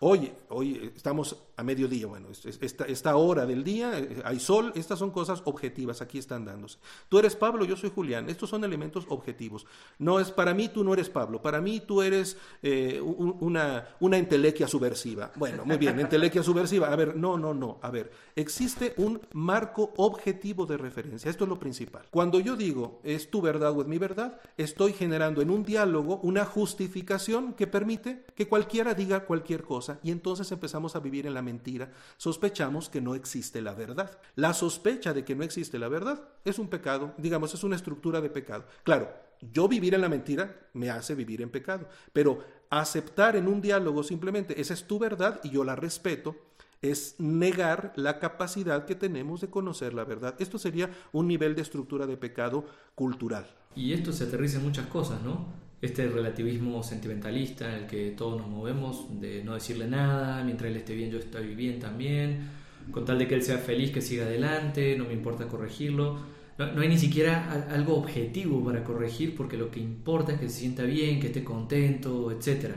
Oye, 0.00 0.34
hoy 0.50 0.92
estamos 0.94 1.34
a 1.62 1.64
mediodía, 1.64 2.06
bueno, 2.08 2.28
esta, 2.30 2.84
esta, 2.84 3.16
hora 3.16 3.46
del 3.46 3.62
día, 3.62 3.96
eh, 3.98 4.20
hay 4.24 4.40
sol, 4.40 4.72
estas 4.74 4.98
son 4.98 5.10
cosas 5.10 5.42
objetivas, 5.44 6.02
aquí 6.02 6.18
están 6.18 6.44
dándose. 6.44 6.78
Tú 7.08 7.18
eres 7.18 7.36
Pablo, 7.36 7.64
yo 7.64 7.76
soy 7.76 7.90
Julián, 7.94 8.28
estos 8.28 8.50
son 8.50 8.64
elementos 8.64 9.06
objetivos. 9.08 9.64
No 9.98 10.18
es 10.18 10.30
para 10.32 10.54
mí, 10.54 10.68
tú 10.68 10.82
no 10.82 10.92
eres 10.92 11.08
Pablo, 11.08 11.40
para 11.40 11.60
mí 11.60 11.80
tú 11.80 12.02
eres 12.02 12.36
eh, 12.62 13.00
una, 13.00 13.88
una 14.00 14.18
entelequia 14.18 14.66
subversiva. 14.66 15.30
Bueno, 15.36 15.64
muy 15.64 15.76
bien, 15.76 15.98
entelequia 16.00 16.42
subversiva. 16.42 16.88
A 16.88 16.96
ver, 16.96 17.16
no, 17.16 17.38
no, 17.38 17.54
no, 17.54 17.78
a 17.80 17.90
ver, 17.90 18.10
existe 18.34 18.94
un 18.96 19.20
marco 19.32 19.92
objetivo 19.96 20.66
de 20.66 20.76
referencia, 20.76 21.30
esto 21.30 21.44
es 21.44 21.48
lo 21.48 21.58
principal. 21.58 22.02
Cuando 22.10 22.40
yo 22.40 22.56
digo 22.56 23.00
es 23.04 23.30
tu 23.30 23.40
verdad 23.40 23.70
o 23.70 23.82
es 23.82 23.86
mi 23.86 23.98
verdad, 23.98 24.40
estoy 24.56 24.92
generando 24.92 25.42
en 25.42 25.50
un 25.50 25.62
diálogo 25.62 26.18
una 26.22 26.44
justificación 26.44 27.54
que 27.54 27.66
permite 27.68 28.24
que 28.34 28.48
cualquiera 28.48 28.94
diga 28.94 29.24
cualquier 29.26 29.62
cosa 29.62 30.00
y 30.02 30.10
entonces 30.10 30.50
empezamos 30.50 30.96
a 30.96 31.00
vivir 31.00 31.26
en 31.26 31.34
la 31.34 31.42
mentira, 31.52 31.92
sospechamos 32.16 32.88
que 32.88 33.00
no 33.00 33.14
existe 33.14 33.60
la 33.60 33.74
verdad. 33.74 34.18
La 34.36 34.54
sospecha 34.54 35.12
de 35.12 35.24
que 35.24 35.34
no 35.34 35.44
existe 35.44 35.78
la 35.78 35.88
verdad 35.88 36.22
es 36.44 36.58
un 36.58 36.68
pecado, 36.68 37.14
digamos, 37.18 37.52
es 37.54 37.62
una 37.62 37.76
estructura 37.76 38.20
de 38.20 38.30
pecado. 38.30 38.64
Claro, 38.84 39.12
yo 39.52 39.68
vivir 39.68 39.94
en 39.94 40.00
la 40.00 40.08
mentira 40.08 40.68
me 40.72 40.88
hace 40.88 41.14
vivir 41.14 41.42
en 41.42 41.50
pecado, 41.50 41.88
pero 42.12 42.42
aceptar 42.70 43.36
en 43.36 43.48
un 43.48 43.60
diálogo 43.60 44.02
simplemente, 44.02 44.60
esa 44.60 44.74
es 44.74 44.86
tu 44.86 44.98
verdad 44.98 45.40
y 45.42 45.50
yo 45.50 45.64
la 45.64 45.76
respeto, 45.76 46.36
es 46.80 47.14
negar 47.18 47.92
la 47.96 48.18
capacidad 48.18 48.86
que 48.86 48.96
tenemos 48.96 49.40
de 49.40 49.50
conocer 49.50 49.94
la 49.94 50.04
verdad. 50.04 50.34
Esto 50.38 50.58
sería 50.58 50.90
un 51.12 51.28
nivel 51.28 51.54
de 51.54 51.62
estructura 51.62 52.06
de 52.06 52.16
pecado 52.16 52.64
cultural. 52.94 53.46
Y 53.76 53.92
esto 53.92 54.12
se 54.12 54.24
aterriza 54.24 54.58
en 54.58 54.64
muchas 54.64 54.86
cosas, 54.86 55.22
¿no? 55.22 55.46
Este 55.82 56.08
relativismo 56.08 56.84
sentimentalista 56.84 57.68
en 57.68 57.82
el 57.82 57.86
que 57.88 58.12
todos 58.12 58.40
nos 58.40 58.48
movemos, 58.48 59.20
de 59.20 59.42
no 59.42 59.54
decirle 59.54 59.88
nada, 59.88 60.42
mientras 60.44 60.70
él 60.70 60.76
esté 60.76 60.94
bien 60.94 61.10
yo 61.10 61.18
estoy 61.18 61.56
bien 61.56 61.80
también, 61.80 62.48
con 62.92 63.04
tal 63.04 63.18
de 63.18 63.26
que 63.26 63.34
él 63.34 63.42
sea 63.42 63.58
feliz, 63.58 63.90
que 63.90 64.00
siga 64.00 64.24
adelante, 64.24 64.96
no 64.96 65.04
me 65.04 65.12
importa 65.12 65.48
corregirlo. 65.48 66.18
No, 66.56 66.80
hay 66.80 66.88
ni 66.88 66.98
siquiera 66.98 67.66
algo 67.70 67.96
objetivo 67.96 68.64
para 68.64 68.84
corregir 68.84 69.34
porque 69.34 69.56
lo 69.56 69.70
que 69.70 69.80
importa 69.80 70.32
es 70.32 70.40
que 70.40 70.48
se 70.48 70.60
sienta 70.60 70.84
bien, 70.84 71.18
que 71.18 71.26
esté 71.28 71.42
contento, 71.42 72.30
etc. 72.30 72.76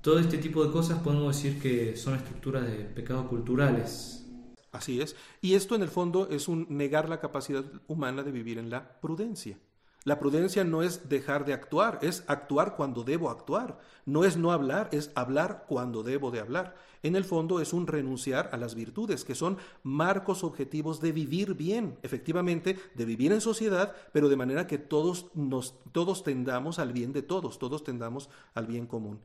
Todo 0.00 0.18
este 0.18 0.38
tipo 0.38 0.64
de 0.64 0.72
cosas 0.72 1.00
podemos 1.00 1.36
decir 1.36 1.60
que 1.60 1.94
son 1.94 2.14
estructuras 2.14 2.66
de 2.66 2.84
pecado 2.84 3.28
culturales. 3.28 4.24
Así 4.72 5.00
es. 5.00 5.14
Y 5.42 5.54
esto 5.54 5.74
en 5.74 5.82
el 5.82 5.88
fondo 5.88 6.28
es 6.30 6.48
un 6.48 6.66
negar 6.70 7.08
la 7.10 7.20
capacidad 7.20 7.64
humana 7.86 8.22
de 8.22 8.32
vivir 8.32 8.58
en 8.58 8.70
la 8.70 8.98
prudencia. 9.00 9.58
La 10.04 10.18
prudencia 10.18 10.64
no 10.64 10.82
es 10.82 11.08
dejar 11.08 11.46
de 11.46 11.54
actuar, 11.54 11.98
es 12.02 12.24
actuar 12.26 12.76
cuando 12.76 13.04
debo 13.04 13.30
actuar. 13.30 13.80
No 14.04 14.24
es 14.24 14.36
no 14.36 14.52
hablar, 14.52 14.90
es 14.92 15.10
hablar 15.14 15.64
cuando 15.66 16.02
debo 16.02 16.30
de 16.30 16.40
hablar. 16.40 16.76
En 17.02 17.16
el 17.16 17.24
fondo 17.24 17.58
es 17.60 17.72
un 17.72 17.86
renunciar 17.86 18.50
a 18.52 18.58
las 18.58 18.74
virtudes, 18.74 19.24
que 19.24 19.34
son 19.34 19.56
marcos 19.82 20.44
objetivos 20.44 21.00
de 21.00 21.12
vivir 21.12 21.54
bien, 21.54 21.98
efectivamente, 22.02 22.78
de 22.94 23.04
vivir 23.06 23.32
en 23.32 23.40
sociedad, 23.40 23.94
pero 24.12 24.28
de 24.28 24.36
manera 24.36 24.66
que 24.66 24.76
todos, 24.76 25.26
nos, 25.34 25.74
todos 25.92 26.22
tendamos 26.22 26.78
al 26.78 26.92
bien 26.92 27.14
de 27.14 27.22
todos, 27.22 27.58
todos 27.58 27.82
tendamos 27.82 28.28
al 28.52 28.66
bien 28.66 28.86
común. 28.86 29.20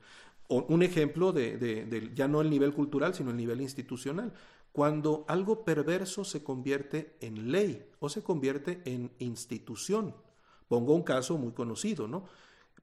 un 0.47 0.81
ejemplo 0.81 1.31
de, 1.31 1.57
de 1.57 2.11
ya 2.15 2.27
no 2.27 2.41
el 2.41 2.49
nivel 2.49 2.73
cultural, 2.73 3.13
sino 3.13 3.31
el 3.31 3.37
nivel 3.37 3.61
institucional 3.61 4.33
cuando 4.71 5.25
algo 5.27 5.65
perverso 5.65 6.23
se 6.23 6.43
convierte 6.43 7.15
en 7.21 7.51
ley 7.51 7.85
o 7.99 8.07
se 8.07 8.23
convierte 8.23 8.81
en 8.85 9.11
institución. 9.19 10.13
Pongo 10.69 10.95
un 10.95 11.03
caso 11.03 11.37
muy 11.37 11.51
conocido, 11.51 12.07
¿no? 12.07 12.23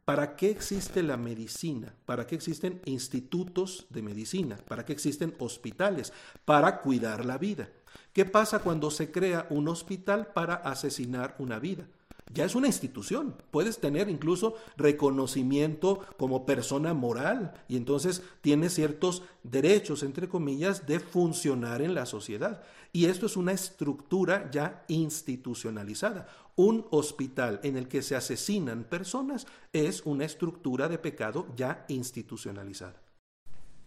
¿Para 0.04 0.36
qué 0.36 0.50
existe 0.50 1.02
la 1.02 1.16
medicina? 1.16 1.94
¿Para 2.04 2.26
qué 2.26 2.34
existen 2.34 2.82
institutos 2.84 3.86
de 3.88 4.02
medicina? 4.02 4.58
¿Para 4.68 4.84
qué 4.84 4.92
existen 4.92 5.34
hospitales? 5.38 6.12
Para 6.44 6.80
cuidar 6.82 7.24
la 7.24 7.38
vida. 7.38 7.70
¿Qué 8.12 8.24
pasa 8.24 8.58
cuando 8.58 8.90
se 8.90 9.10
crea 9.10 9.46
un 9.50 9.68
hospital 9.68 10.28
para 10.34 10.56
asesinar 10.56 11.34
una 11.38 11.58
vida? 11.58 11.88
ya 12.32 12.44
es 12.44 12.54
una 12.54 12.66
institución. 12.66 13.34
Puedes 13.50 13.78
tener 13.78 14.08
incluso 14.08 14.54
reconocimiento 14.76 16.00
como 16.18 16.44
persona 16.44 16.92
moral 16.92 17.54
y 17.68 17.76
entonces 17.76 18.22
tienes 18.40 18.74
ciertos 18.74 19.22
derechos, 19.42 20.02
entre 20.02 20.28
comillas, 20.28 20.86
de 20.86 21.00
funcionar 21.00 21.82
en 21.82 21.94
la 21.94 22.04
sociedad. 22.04 22.62
Y 22.96 23.04
esto 23.04 23.26
es 23.26 23.36
una 23.36 23.52
estructura 23.52 24.50
ya 24.50 24.86
institucionalizada. 24.88 26.28
Un 26.54 26.86
hospital 26.90 27.60
en 27.62 27.76
el 27.76 27.88
que 27.88 28.00
se 28.00 28.16
asesinan 28.16 28.84
personas 28.84 29.46
es 29.74 30.00
una 30.06 30.24
estructura 30.24 30.88
de 30.88 30.96
pecado 30.96 31.46
ya 31.54 31.84
institucionalizada. 31.88 33.02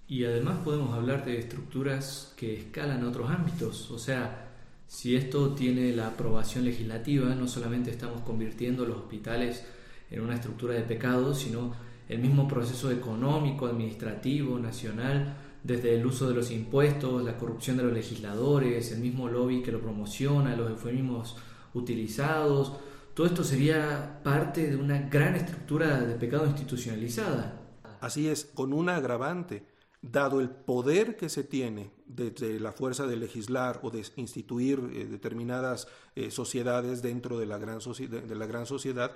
Y 0.07 0.25
además 0.25 0.59
podemos 0.63 0.93
hablar 0.93 1.25
de 1.25 1.39
estructuras 1.39 2.35
que 2.37 2.55
escalan 2.59 3.03
a 3.03 3.09
otros 3.09 3.31
ámbitos, 3.31 3.89
o 3.89 3.97
sea, 3.97 4.47
si 4.85 5.15
esto 5.15 5.55
tiene 5.55 5.91
la 5.95 6.09
aprobación 6.09 6.65
legislativa, 6.65 7.33
no 7.33 7.47
solamente 7.47 7.89
estamos 7.89 8.21
convirtiendo 8.21 8.85
los 8.85 8.97
hospitales 8.97 9.65
en 10.11 10.21
una 10.21 10.35
estructura 10.35 10.75
de 10.75 10.83
pecado, 10.83 11.33
sino 11.33 11.73
el 12.07 12.19
mismo 12.19 12.47
proceso 12.47 12.91
económico, 12.91 13.65
administrativo, 13.65 14.59
nacional, 14.59 15.35
desde 15.63 15.95
el 15.95 16.05
uso 16.05 16.27
de 16.27 16.35
los 16.35 16.51
impuestos, 16.51 17.23
la 17.23 17.37
corrupción 17.37 17.77
de 17.77 17.83
los 17.83 17.93
legisladores, 17.93 18.91
el 18.91 18.99
mismo 18.99 19.27
lobby 19.27 19.61
que 19.61 19.71
lo 19.71 19.81
promociona, 19.81 20.55
los 20.55 20.69
eufemismos 20.69 21.37
utilizados, 21.73 22.73
todo 23.13 23.27
esto 23.27 23.43
sería 23.43 24.21
parte 24.23 24.69
de 24.69 24.77
una 24.77 24.99
gran 25.09 25.35
estructura 25.35 25.99
de 25.99 26.15
pecado 26.15 26.45
institucionalizada. 26.45 27.59
Así 27.99 28.29
es, 28.29 28.45
con 28.45 28.71
un 28.71 28.87
agravante 28.87 29.65
dado 30.01 30.39
el 30.39 30.49
poder 30.49 31.17
que 31.17 31.27
se 31.27 31.43
tiene 31.43 31.91
desde 32.05 32.59
la 32.59 32.71
fuerza 32.71 33.05
de 33.05 33.17
legislar 33.17 33.81
o 33.83 33.89
de 33.89 34.05
instituir 34.15 34.79
eh, 34.93 35.05
determinadas 35.05 35.87
eh, 36.15 36.31
sociedades 36.31 37.01
dentro 37.01 37.37
de 37.37 37.45
la, 37.45 37.57
gran 37.57 37.79
de 37.79 38.35
la 38.35 38.45
gran 38.45 38.65
sociedad, 38.65 39.11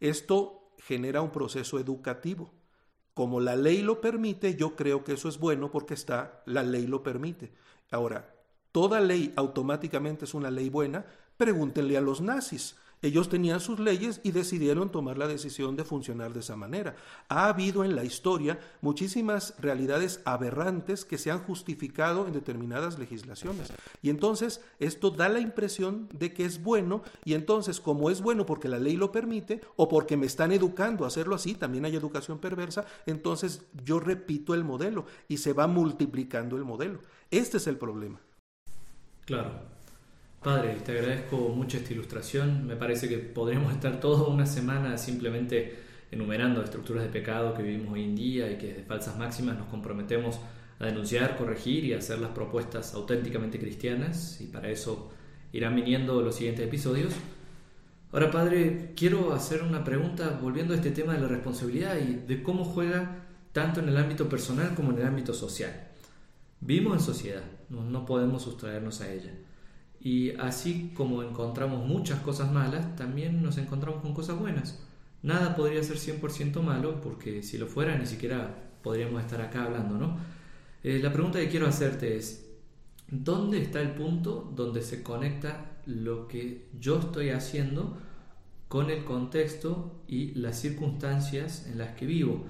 esto 0.00 0.72
genera 0.78 1.22
un 1.22 1.30
proceso 1.30 1.78
educativo. 1.78 2.52
Como 3.16 3.40
la 3.40 3.56
ley 3.56 3.80
lo 3.80 4.02
permite, 4.02 4.56
yo 4.56 4.76
creo 4.76 5.02
que 5.02 5.14
eso 5.14 5.30
es 5.30 5.38
bueno 5.38 5.70
porque 5.70 5.94
está, 5.94 6.42
la 6.44 6.62
ley 6.62 6.86
lo 6.86 7.02
permite. 7.02 7.50
Ahora, 7.90 8.34
¿toda 8.72 9.00
ley 9.00 9.32
automáticamente 9.36 10.26
es 10.26 10.34
una 10.34 10.50
ley 10.50 10.68
buena? 10.68 11.06
Pregúntenle 11.38 11.96
a 11.96 12.02
los 12.02 12.20
nazis. 12.20 12.76
Ellos 13.02 13.28
tenían 13.28 13.60
sus 13.60 13.78
leyes 13.78 14.20
y 14.24 14.32
decidieron 14.32 14.90
tomar 14.90 15.18
la 15.18 15.28
decisión 15.28 15.76
de 15.76 15.84
funcionar 15.84 16.32
de 16.32 16.40
esa 16.40 16.56
manera. 16.56 16.96
Ha 17.28 17.48
habido 17.48 17.84
en 17.84 17.94
la 17.94 18.04
historia 18.04 18.58
muchísimas 18.80 19.54
realidades 19.58 20.20
aberrantes 20.24 21.04
que 21.04 21.18
se 21.18 21.30
han 21.30 21.40
justificado 21.40 22.26
en 22.26 22.32
determinadas 22.32 22.98
legislaciones. 22.98 23.72
Y 24.02 24.10
entonces 24.10 24.62
esto 24.78 25.10
da 25.10 25.28
la 25.28 25.40
impresión 25.40 26.08
de 26.12 26.32
que 26.32 26.44
es 26.44 26.62
bueno 26.62 27.02
y 27.24 27.34
entonces 27.34 27.80
como 27.80 28.10
es 28.10 28.22
bueno 28.22 28.46
porque 28.46 28.68
la 28.68 28.78
ley 28.78 28.96
lo 28.96 29.12
permite 29.12 29.60
o 29.76 29.88
porque 29.88 30.16
me 30.16 30.26
están 30.26 30.52
educando 30.52 31.04
a 31.04 31.08
hacerlo 31.08 31.34
así, 31.34 31.54
también 31.54 31.84
hay 31.84 31.94
educación 31.96 32.38
perversa, 32.38 32.86
entonces 33.04 33.62
yo 33.84 34.00
repito 34.00 34.54
el 34.54 34.64
modelo 34.64 35.06
y 35.28 35.36
se 35.36 35.52
va 35.52 35.66
multiplicando 35.66 36.56
el 36.56 36.64
modelo. 36.64 37.00
Este 37.30 37.58
es 37.58 37.66
el 37.66 37.76
problema. 37.76 38.20
Claro. 39.26 39.75
Padre, 40.46 40.76
te 40.76 40.92
agradezco 40.92 41.36
mucho 41.48 41.76
esta 41.76 41.92
ilustración. 41.92 42.68
Me 42.68 42.76
parece 42.76 43.08
que 43.08 43.18
podríamos 43.18 43.72
estar 43.72 43.98
toda 43.98 44.28
una 44.28 44.46
semana 44.46 44.96
simplemente 44.96 45.76
enumerando 46.12 46.62
estructuras 46.62 47.02
de 47.02 47.08
pecado 47.08 47.52
que 47.52 47.64
vivimos 47.64 47.94
hoy 47.94 48.04
en 48.04 48.14
día 48.14 48.52
y 48.52 48.56
que 48.56 48.72
de 48.72 48.84
falsas 48.84 49.18
máximas 49.18 49.58
nos 49.58 49.66
comprometemos 49.66 50.38
a 50.78 50.86
denunciar, 50.86 51.36
corregir 51.36 51.84
y 51.84 51.94
hacer 51.94 52.20
las 52.20 52.30
propuestas 52.30 52.94
auténticamente 52.94 53.58
cristianas. 53.58 54.40
Y 54.40 54.44
para 54.44 54.70
eso 54.70 55.10
irán 55.52 55.74
viniendo 55.74 56.22
los 56.22 56.36
siguientes 56.36 56.64
episodios. 56.64 57.12
Ahora, 58.12 58.30
Padre, 58.30 58.92
quiero 58.94 59.32
hacer 59.32 59.64
una 59.64 59.82
pregunta 59.82 60.38
volviendo 60.40 60.74
a 60.74 60.76
este 60.76 60.92
tema 60.92 61.14
de 61.14 61.22
la 61.22 61.26
responsabilidad 61.26 61.96
y 61.98 62.24
de 62.24 62.44
cómo 62.44 62.64
juega 62.64 63.24
tanto 63.50 63.80
en 63.80 63.88
el 63.88 63.96
ámbito 63.96 64.28
personal 64.28 64.76
como 64.76 64.92
en 64.92 64.98
el 64.98 65.06
ámbito 65.06 65.34
social. 65.34 65.88
Vivimos 66.60 66.98
en 66.98 67.00
sociedad, 67.00 67.42
no 67.68 68.06
podemos 68.06 68.42
sustraernos 68.42 69.00
a 69.00 69.12
ella. 69.12 69.32
Y 70.06 70.30
así 70.38 70.92
como 70.94 71.24
encontramos 71.24 71.84
muchas 71.84 72.20
cosas 72.20 72.52
malas, 72.52 72.94
también 72.94 73.42
nos 73.42 73.58
encontramos 73.58 74.02
con 74.02 74.14
cosas 74.14 74.38
buenas. 74.38 74.78
Nada 75.24 75.56
podría 75.56 75.82
ser 75.82 75.96
100% 75.96 76.62
malo 76.62 77.00
porque 77.00 77.42
si 77.42 77.58
lo 77.58 77.66
fuera 77.66 77.98
ni 77.98 78.06
siquiera 78.06 78.70
podríamos 78.84 79.20
estar 79.20 79.40
acá 79.40 79.64
hablando, 79.64 79.98
¿no? 79.98 80.16
Eh, 80.84 81.00
la 81.02 81.12
pregunta 81.12 81.40
que 81.40 81.48
quiero 81.48 81.66
hacerte 81.66 82.16
es, 82.16 82.48
¿dónde 83.08 83.60
está 83.60 83.80
el 83.80 83.96
punto 83.96 84.52
donde 84.54 84.80
se 84.80 85.02
conecta 85.02 85.72
lo 85.86 86.28
que 86.28 86.68
yo 86.78 87.00
estoy 87.00 87.30
haciendo 87.30 87.98
con 88.68 88.90
el 88.90 89.02
contexto 89.02 90.04
y 90.06 90.34
las 90.36 90.60
circunstancias 90.60 91.66
en 91.66 91.78
las 91.78 91.96
que 91.96 92.06
vivo? 92.06 92.44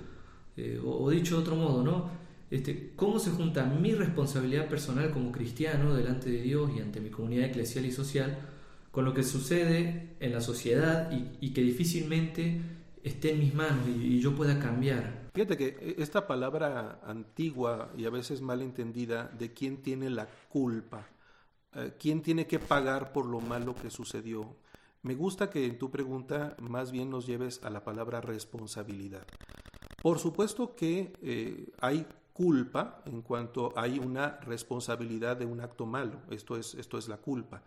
Eh, 0.59 0.79
o, 0.85 1.09
dicho 1.09 1.37
de 1.37 1.41
otro 1.41 1.57
modo, 1.57 1.83
¿no? 1.83 2.11
Este, 2.51 2.93
¿Cómo 2.95 3.19
se 3.19 3.31
junta 3.31 3.65
mi 3.65 3.93
responsabilidad 3.93 4.69
personal 4.69 5.11
como 5.11 5.33
cristiano 5.33 5.95
delante 5.95 6.31
de 6.31 6.43
Dios 6.43 6.71
y 6.77 6.81
ante 6.81 7.01
mi 7.01 7.11
comunidad 7.11 7.47
eclesial 7.47 7.87
y 7.87 7.93
social 7.93 8.39
con 8.93 9.05
lo 9.05 9.13
que 9.13 9.25
sucede 9.25 10.17
en 10.21 10.33
la 10.33 10.41
sociedad 10.41 11.11
y, 11.11 11.53
que 11.53 11.61
difícilmente 11.61 12.61
esté 13.03 13.33
en 13.33 13.41
mis 13.41 13.55
manos 13.55 13.89
y, 13.89 14.21
yo 14.21 14.35
pueda 14.37 14.61
cambiar? 14.61 15.31
Fíjate 15.35 15.57
que 15.57 15.97
esta 15.99 16.27
palabra 16.27 17.01
antigua 17.05 17.93
y 17.97 18.07
a 18.07 18.11
veces 18.11 18.41
mal 18.41 18.63
entendida 18.63 19.25
de 19.39 19.53
quién 19.53 19.83
tiene 19.83 20.09
la 20.09 20.29
culpa, 20.49 21.07
eh, 21.75 21.93
quién 21.99 22.23
tiene 22.23 22.47
que 22.47 22.59
pagar 22.59 23.13
por 23.13 23.27
lo 23.27 23.41
malo 23.41 23.75
que 23.75 23.91
sucedió, 23.91 24.57
me 25.03 25.15
gusta 25.15 25.51
que 25.51 25.67
en 25.67 25.79
tu 25.79 25.91
pregunta 25.91 26.57
más 26.61 26.91
bien 26.91 27.11
nos 27.11 27.27
lleves 27.27 27.61
a 27.65 27.71
la 27.71 27.85
palabra 27.85 28.21
responsabilidad. 28.21 29.27
Por 30.03 30.19
supuesto 30.19 30.75
que 30.75 31.13
eh, 31.23 31.69
hay 31.81 32.07
culpa 32.37 33.03
en 33.07 33.23
cuanto 33.23 33.73
hay 33.77 33.99
una 33.99 34.39
responsabilidad 34.41 35.39
de 35.39 35.47
un 35.47 35.63
acto 35.63 35.87
malo. 35.87 36.21
Esto 36.31 36.59
es, 36.59 36.75
esto 36.75 36.99
es 36.99 37.09
la 37.09 37.17
culpa. 37.17 37.63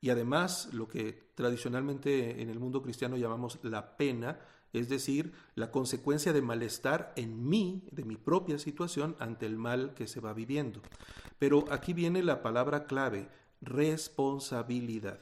Y 0.00 0.10
además, 0.10 0.70
lo 0.72 0.88
que 0.88 1.30
tradicionalmente 1.36 2.42
en 2.42 2.50
el 2.50 2.58
mundo 2.58 2.82
cristiano 2.82 3.16
llamamos 3.16 3.60
la 3.62 3.96
pena, 3.96 4.40
es 4.72 4.88
decir, 4.88 5.32
la 5.54 5.70
consecuencia 5.70 6.32
de 6.32 6.42
malestar 6.42 7.12
en 7.14 7.48
mí, 7.48 7.86
de 7.92 8.04
mi 8.04 8.16
propia 8.16 8.58
situación, 8.58 9.14
ante 9.20 9.46
el 9.46 9.56
mal 9.56 9.94
que 9.94 10.08
se 10.08 10.20
va 10.20 10.32
viviendo. 10.32 10.80
Pero 11.38 11.64
aquí 11.70 11.92
viene 11.92 12.24
la 12.24 12.42
palabra 12.42 12.86
clave, 12.86 13.28
responsabilidad. 13.60 15.20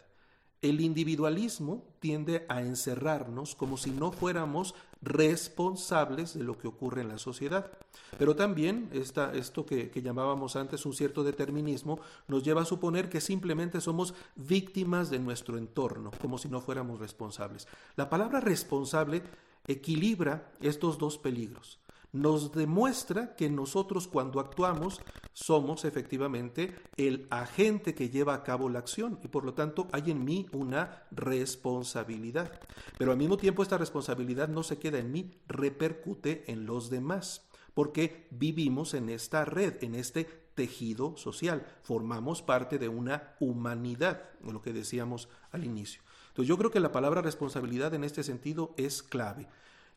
El 0.63 0.81
individualismo 0.81 1.85
tiende 2.01 2.47
a 2.49 2.63
encerrarnos 2.63 3.55
como 3.55 3.77
si 3.77 3.91
no 3.91 4.11
fuéramos 4.11 4.75
responsables 5.07 6.35
de 6.35 6.43
lo 6.43 6.59
que 6.59 6.67
ocurre 6.67 7.03
en 7.03 7.09
la 7.09 7.19
sociedad. 7.19 7.71
Pero 8.19 8.35
también 8.35 8.91
esto 8.93 9.65
que, 9.65 9.89
que, 9.91 10.03
llamábamos 10.03 10.57
antes 10.57 10.85
un 10.85 10.93
cierto 10.93 11.23
determinismo 11.23 12.01
nos 12.27 12.43
lleva 12.43 12.63
a 12.63 12.67
suponer 12.67 13.09
que 13.09 13.21
simplemente 13.21 13.81
somos 13.81 14.15
víctimas 14.35 15.09
de 15.09 15.21
nuestro 15.21 15.59
entorno, 15.59 16.11
como 16.21 16.39
si 16.39 16.49
no 16.49 16.61
fuéramos 16.61 16.99
responsables. 16.99 17.69
La 17.95 18.11
palabra 18.11 18.41
responsable 18.41 19.23
equilibra 19.67 20.53
estos 20.61 20.99
dos 20.99 21.19
peligros 21.19 21.79
nos 22.13 22.53
demuestra 22.53 23.37
que 23.37 23.51
nosotros 23.51 24.09
cuando 24.09 24.41
actuamos 24.41 25.01
somos 25.33 25.85
efectivamente 25.85 26.75
el 26.97 27.27
agente 27.31 27.95
que 27.95 28.09
lleva 28.09 28.35
a 28.35 28.43
cabo 28.43 28.69
la 28.69 28.79
acción 28.79 29.19
y 29.23 29.29
por 29.29 29.45
lo 29.45 29.55
tanto 29.55 29.89
hay 29.93 30.11
en 30.11 30.25
mí 30.25 30.47
una 30.53 31.05
responsabilidad. 31.11 32.59
Pero 32.99 33.13
al 33.13 33.19
mismo 33.19 33.37
tiempo 33.37 33.63
esta 33.63 33.79
responsabilidad 33.79 34.49
no 34.49 34.63
se 34.63 34.79
queda 34.79 34.99
en 34.99 35.13
mí, 35.13 35.39
repercute 35.47 36.51
en 36.51 36.65
los 36.65 36.89
demás, 36.89 37.47
porque 37.75 38.29
vivimos 38.31 38.95
en 38.95 39.11
esta 39.11 39.45
red, 39.45 39.83
en 39.83 39.95
este 39.95 40.25
tejido 40.55 41.17
social, 41.19 41.67
formamos 41.83 42.41
parte 42.41 42.79
de 42.79 42.89
una 42.89 43.35
humanidad, 43.41 44.31
lo 44.43 44.63
que 44.63 44.73
decíamos 44.73 45.29
al 45.53 45.65
inicio. 45.65 46.01
Entonces 46.29 46.49
yo 46.49 46.59
creo 46.59 46.71
que 46.71 46.81
la 46.81 46.93
palabra 46.93 47.23
responsabilidad 47.23 47.95
en 47.95 48.05
este 48.05 48.23
sentido 48.23 48.75
es 48.77 49.03
clave. 49.03 49.49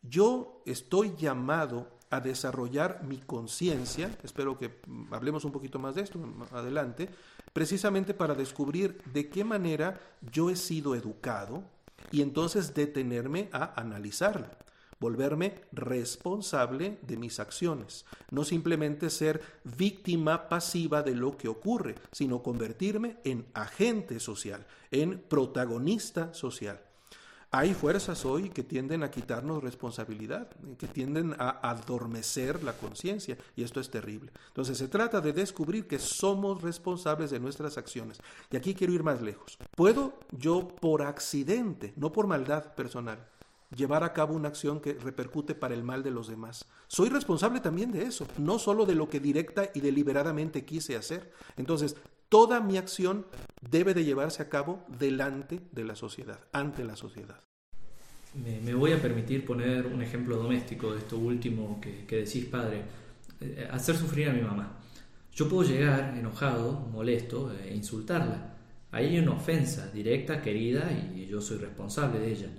Yo 0.04 0.62
estoy 0.66 1.16
llamado 1.18 1.99
a 2.10 2.20
desarrollar 2.20 3.04
mi 3.04 3.18
conciencia, 3.18 4.18
espero 4.24 4.58
que 4.58 4.80
hablemos 5.12 5.46
un 5.46 5.52
poquito 5.52 5.78
más 5.80 5.96
de 5.96 6.02
esto 6.02 6.20
adelante, 6.52 7.10
precisamente 7.54 8.14
para 8.14 8.34
descubrir 8.34 9.02
de 9.14 9.30
qué 9.30 9.44
manera 9.44 10.00
yo 10.32 10.50
he 10.50 10.56
sido 10.56 10.96
educado 10.96 11.64
y 12.12 12.22
entonces 12.22 12.74
detenerme 12.74 13.50
a 13.52 13.80
analizarlo, 13.80 14.48
volverme 15.00 15.62
responsable 15.72 16.98
de 17.04 17.18
mis 17.18 17.40
acciones, 17.40 18.06
no 18.32 18.44
simplemente 18.44 19.10
ser 19.10 19.42
víctima 19.64 20.50
pasiva 20.50 21.04
de 21.04 21.16
lo 21.16 21.38
que 21.38 21.48
ocurre, 21.48 21.96
sino 22.12 22.42
convertirme 22.42 23.18
en 23.24 23.46
agente 23.54 24.20
social, 24.20 24.66
en 24.92 25.20
protagonista 25.20 26.34
social. 26.34 26.82
Hay 27.52 27.74
fuerzas 27.74 28.26
hoy 28.26 28.50
que 28.50 28.62
tienden 28.62 29.02
a 29.02 29.10
quitarnos 29.10 29.64
responsabilidad, 29.64 30.50
que 30.78 30.88
tienden 30.88 31.36
a 31.40 31.68
adormecer 31.68 32.64
la 32.64 32.74
conciencia 32.74 33.40
y 33.56 33.64
esto 33.64 33.80
es 33.80 33.90
terrible. 33.90 34.32
Entonces 34.50 34.78
se 34.78 34.88
trata 34.88 35.20
de 35.20 35.34
descubrir 35.34 35.88
que 35.88 35.98
somos 35.98 36.62
responsables 36.62 37.32
de 37.32 37.40
nuestras 37.40 37.80
acciones. 37.80 38.20
Y 38.52 38.58
aquí 38.58 38.76
quiero 38.76 38.94
ir 38.94 39.02
más 39.02 39.24
lejos. 39.24 39.58
¿Puedo 39.76 40.14
yo 40.32 40.68
por 40.68 41.02
accidente, 41.02 41.92
no 41.96 42.12
por 42.12 42.28
maldad 42.28 42.76
personal, 42.76 43.18
llevar 43.76 44.04
a 44.04 44.14
cabo 44.14 44.36
una 44.36 44.50
acción 44.50 44.80
que 44.80 44.94
repercute 44.94 45.56
para 45.56 45.74
el 45.74 45.84
mal 45.84 46.04
de 46.04 46.12
los 46.12 46.28
demás. 46.28 46.66
Soy 46.88 47.10
responsable 47.10 47.60
también 47.60 47.92
de 47.92 48.04
eso, 48.04 48.28
no 48.38 48.60
solo 48.60 48.86
de 48.86 48.96
lo 48.96 49.10
que 49.10 49.20
directa 49.20 49.70
y 49.74 49.80
deliberadamente 49.80 50.66
quise 50.66 50.96
hacer. 50.96 51.32
Entonces, 51.58 51.96
toda 52.30 52.62
mi 52.62 52.78
acción 52.78 53.26
debe 53.70 53.94
de 53.94 54.06
llevarse 54.06 54.42
a 54.42 54.50
cabo 54.50 54.86
delante 54.88 55.60
de 55.72 55.84
la 55.84 55.96
sociedad, 55.96 56.40
ante 56.54 56.84
la 56.84 56.96
sociedad. 56.96 57.42
Me, 58.36 58.74
voy 58.76 58.92
a 58.92 59.02
permitir 59.02 59.44
poner 59.44 59.88
un 59.88 60.04
ejemplo 60.04 60.38
doméstico 60.38 60.94
de 60.94 61.00
esto 61.00 61.18
último 61.18 61.82
que, 61.82 62.06
decís, 62.16 62.46
padre. 62.46 62.84
Eh, 63.42 63.68
hacer 63.72 63.98
sufrir 63.98 64.30
a 64.30 64.34
mi 64.34 64.42
mamá. 64.42 64.78
Yo 65.34 65.50
puedo 65.50 65.68
llegar 65.68 66.16
enojado, 66.16 66.74
molesto 66.92 67.52
e 67.54 67.76
insultarla. 67.76 68.56
Ahí 68.92 69.08
hay 69.08 69.20
una 69.20 69.32
ofensa 69.32 69.90
directa, 69.92 70.42
querida, 70.42 70.92
y 71.16 71.26
yo 71.26 71.42
soy 71.42 71.58
responsable 71.58 72.20
de 72.20 72.32
ella. 72.32 72.50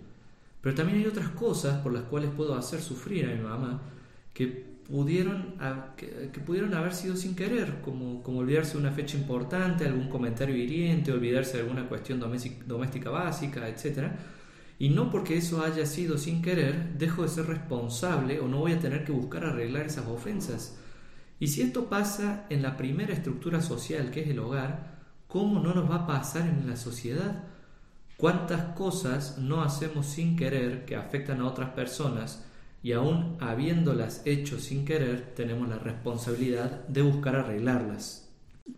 Pero 0.60 0.74
también 0.74 0.98
hay 0.98 1.06
otras 1.06 1.28
cosas 1.30 1.80
por 1.82 1.92
las 1.92 2.04
cuales 2.04 2.30
puedo 2.30 2.54
hacer 2.54 2.80
sufrir 2.80 3.26
a 3.26 3.34
mi 3.34 3.40
mamá 3.40 3.80
que 4.32 4.69
pudieron, 4.90 5.54
que, 5.96 6.06
pudieron 6.44 6.74
haber 6.74 6.92
sido 6.94 7.16
sin 7.16 7.34
querer, 7.34 7.80
como, 7.80 8.22
como 8.22 8.40
olvidarse 8.40 8.72
de 8.72 8.78
una 8.78 8.92
fecha 8.92 9.16
importante, 9.16 9.86
algún 9.86 10.08
comentario 10.08 10.56
hiriente, 10.56 11.12
olvidarse 11.12 11.56
de 11.56 11.62
alguna 11.62 11.88
cuestión 11.88 12.20
doméstica 12.20 13.10
básica, 13.10 13.68
etc. 13.68 14.12
Y 14.78 14.90
no 14.90 15.10
porque 15.10 15.36
eso 15.36 15.62
haya 15.64 15.86
sido 15.86 16.18
sin 16.18 16.42
querer, 16.42 16.94
dejo 16.98 17.22
de 17.22 17.28
ser 17.28 17.46
responsable 17.46 18.40
o 18.40 18.48
no 18.48 18.58
voy 18.58 18.72
a 18.72 18.78
tener 18.78 19.04
que 19.04 19.12
buscar 19.12 19.44
arreglar 19.44 19.86
esas 19.86 20.06
ofensas. 20.06 20.78
Y 21.38 21.46
si 21.46 21.62
esto 21.62 21.88
pasa 21.88 22.46
en 22.50 22.62
la 22.62 22.76
primera 22.76 23.14
estructura 23.14 23.62
social, 23.62 24.10
que 24.10 24.20
es 24.20 24.28
el 24.28 24.38
hogar, 24.38 24.98
¿cómo 25.26 25.60
no 25.60 25.72
nos 25.74 25.90
va 25.90 25.96
a 25.96 26.06
pasar 26.06 26.48
en 26.48 26.68
la 26.68 26.76
sociedad? 26.76 27.44
¿Cuántas 28.16 28.74
cosas 28.74 29.38
no 29.38 29.62
hacemos 29.62 30.06
sin 30.06 30.36
querer 30.36 30.84
que 30.84 30.96
afectan 30.96 31.40
a 31.40 31.46
otras 31.46 31.70
personas? 31.70 32.44
Y 32.82 32.92
aún 32.92 33.36
habiéndolas 33.40 34.22
hecho 34.24 34.58
sin 34.58 34.84
querer, 34.84 35.34
tenemos 35.34 35.68
la 35.68 35.78
responsabilidad 35.78 36.86
de 36.88 37.02
buscar 37.02 37.36
arreglarlas. 37.36 38.30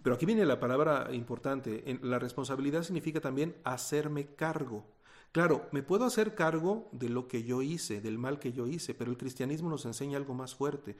Pero 0.02 0.16
aquí 0.16 0.26
viene 0.26 0.44
la 0.44 0.58
palabra 0.58 1.08
importante. 1.12 1.98
La 2.02 2.18
responsabilidad 2.18 2.82
significa 2.82 3.20
también 3.20 3.56
hacerme 3.64 4.34
cargo. 4.34 4.86
Claro, 5.32 5.68
me 5.72 5.82
puedo 5.82 6.04
hacer 6.04 6.34
cargo 6.34 6.88
de 6.92 7.08
lo 7.08 7.28
que 7.28 7.44
yo 7.44 7.62
hice, 7.62 8.00
del 8.00 8.18
mal 8.18 8.38
que 8.38 8.52
yo 8.52 8.66
hice, 8.66 8.94
pero 8.94 9.10
el 9.10 9.16
cristianismo 9.16 9.70
nos 9.70 9.86
enseña 9.86 10.18
algo 10.18 10.34
más 10.34 10.54
fuerte. 10.54 10.96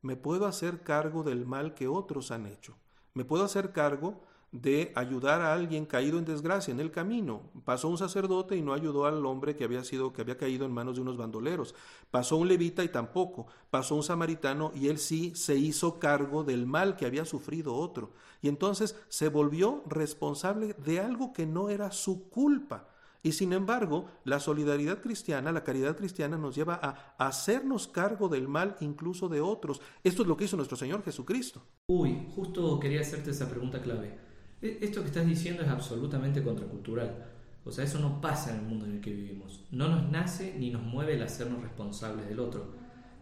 Me 0.00 0.16
puedo 0.16 0.46
hacer 0.46 0.82
cargo 0.82 1.22
del 1.22 1.46
mal 1.46 1.74
que 1.74 1.88
otros 1.88 2.30
han 2.30 2.46
hecho. 2.46 2.76
Me 3.14 3.24
puedo 3.24 3.44
hacer 3.44 3.72
cargo 3.72 4.22
de 4.54 4.92
ayudar 4.94 5.42
a 5.42 5.52
alguien 5.52 5.84
caído 5.84 6.16
en 6.16 6.24
desgracia 6.24 6.70
en 6.70 6.78
el 6.78 6.92
camino. 6.92 7.42
Pasó 7.64 7.88
un 7.88 7.98
sacerdote 7.98 8.56
y 8.56 8.62
no 8.62 8.72
ayudó 8.72 9.04
al 9.04 9.26
hombre 9.26 9.56
que 9.56 9.64
había 9.64 9.82
sido 9.82 10.12
que 10.12 10.22
había 10.22 10.38
caído 10.38 10.64
en 10.64 10.72
manos 10.72 10.94
de 10.94 11.02
unos 11.02 11.16
bandoleros. 11.16 11.74
Pasó 12.12 12.36
un 12.36 12.46
levita 12.46 12.84
y 12.84 12.88
tampoco. 12.88 13.48
Pasó 13.68 13.96
un 13.96 14.04
samaritano 14.04 14.70
y 14.72 14.86
él 14.86 14.98
sí 14.98 15.34
se 15.34 15.56
hizo 15.56 15.98
cargo 15.98 16.44
del 16.44 16.66
mal 16.66 16.94
que 16.94 17.04
había 17.04 17.24
sufrido 17.24 17.74
otro. 17.74 18.12
Y 18.42 18.48
entonces 18.48 18.96
se 19.08 19.28
volvió 19.28 19.82
responsable 19.88 20.74
de 20.74 21.00
algo 21.00 21.32
que 21.32 21.46
no 21.46 21.68
era 21.68 21.90
su 21.90 22.28
culpa. 22.28 22.90
Y 23.24 23.32
sin 23.32 23.52
embargo, 23.54 24.06
la 24.22 24.38
solidaridad 24.38 25.00
cristiana, 25.00 25.50
la 25.50 25.64
caridad 25.64 25.96
cristiana 25.96 26.36
nos 26.38 26.54
lleva 26.54 26.78
a 26.80 27.26
hacernos 27.26 27.88
cargo 27.88 28.28
del 28.28 28.46
mal 28.46 28.76
incluso 28.80 29.28
de 29.28 29.40
otros. 29.40 29.80
Esto 30.04 30.22
es 30.22 30.28
lo 30.28 30.36
que 30.36 30.44
hizo 30.44 30.56
nuestro 30.56 30.76
Señor 30.76 31.02
Jesucristo. 31.02 31.60
Uy, 31.88 32.28
justo 32.36 32.78
quería 32.78 33.00
hacerte 33.00 33.30
esa 33.30 33.48
pregunta 33.48 33.82
clave. 33.82 34.33
E, 34.64 34.78
esto 34.80 35.02
que 35.02 35.08
estás 35.08 35.26
diciendo 35.26 35.62
es 35.62 35.68
absolutamente 35.68 36.42
contracultural. 36.42 37.26
O 37.66 37.70
sea, 37.70 37.84
eso 37.84 37.98
no 37.98 38.20
pasa 38.20 38.50
en 38.50 38.60
el 38.60 38.66
mundo 38.66 38.86
en 38.86 38.92
el 38.92 39.00
que 39.00 39.10
vivimos. 39.10 39.64
No 39.70 39.88
nos 39.88 40.10
nace 40.10 40.54
ni 40.58 40.70
nos 40.70 40.82
mueve 40.82 41.14
el 41.14 41.22
hacernos 41.22 41.62
responsables 41.62 42.26
del 42.28 42.40
otro. 42.40 42.74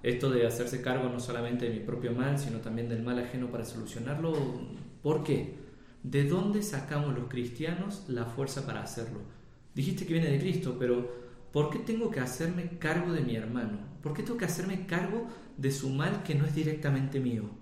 Esto 0.04 0.30
de 0.30 0.46
hacerse 0.46 0.82
cargo 0.82 1.08
no 1.08 1.18
solamente 1.18 1.68
de 1.68 1.78
mi 1.78 1.84
propio 1.84 2.12
mal, 2.12 2.38
sino 2.38 2.58
también 2.58 2.88
del 2.88 3.02
mal 3.02 3.18
ajeno 3.18 3.50
para 3.50 3.64
solucionarlo, 3.64 4.32
¿por 5.02 5.24
qué? 5.24 5.54
¿De 6.02 6.24
dónde 6.24 6.62
sacamos 6.62 7.14
los 7.14 7.28
cristianos 7.28 8.04
la 8.08 8.24
fuerza 8.24 8.66
para 8.66 8.82
hacerlo? 8.82 9.20
Dijiste 9.74 10.06
que 10.06 10.14
viene 10.14 10.30
de 10.30 10.40
Cristo, 10.40 10.76
pero 10.78 11.08
¿por 11.52 11.70
qué 11.70 11.78
tengo 11.80 12.10
que 12.10 12.20
hacerme 12.20 12.78
cargo 12.78 13.12
de 13.12 13.20
mi 13.20 13.36
hermano? 13.36 13.78
¿Por 14.02 14.12
qué 14.12 14.22
tengo 14.22 14.38
que 14.38 14.44
hacerme 14.44 14.86
cargo 14.86 15.28
de 15.56 15.70
su 15.70 15.90
mal 15.90 16.22
que 16.24 16.34
no 16.34 16.46
es 16.46 16.54
directamente 16.54 17.20
mío? 17.20 17.61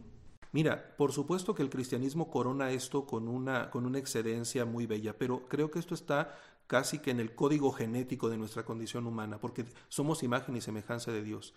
Mira, 0.52 0.96
por 0.96 1.12
supuesto 1.12 1.54
que 1.54 1.62
el 1.62 1.70
cristianismo 1.70 2.28
corona 2.28 2.72
esto 2.72 3.06
con 3.06 3.28
una, 3.28 3.70
con 3.70 3.86
una 3.86 3.98
excedencia 3.98 4.64
muy 4.64 4.86
bella, 4.86 5.16
pero 5.16 5.46
creo 5.48 5.70
que 5.70 5.78
esto 5.78 5.94
está 5.94 6.36
casi 6.66 6.98
que 6.98 7.10
en 7.10 7.20
el 7.20 7.34
código 7.34 7.72
genético 7.72 8.28
de 8.28 8.36
nuestra 8.36 8.64
condición 8.64 9.06
humana, 9.06 9.38
porque 9.38 9.64
somos 9.88 10.22
imagen 10.22 10.56
y 10.56 10.60
semejanza 10.60 11.12
de 11.12 11.22
Dios. 11.22 11.54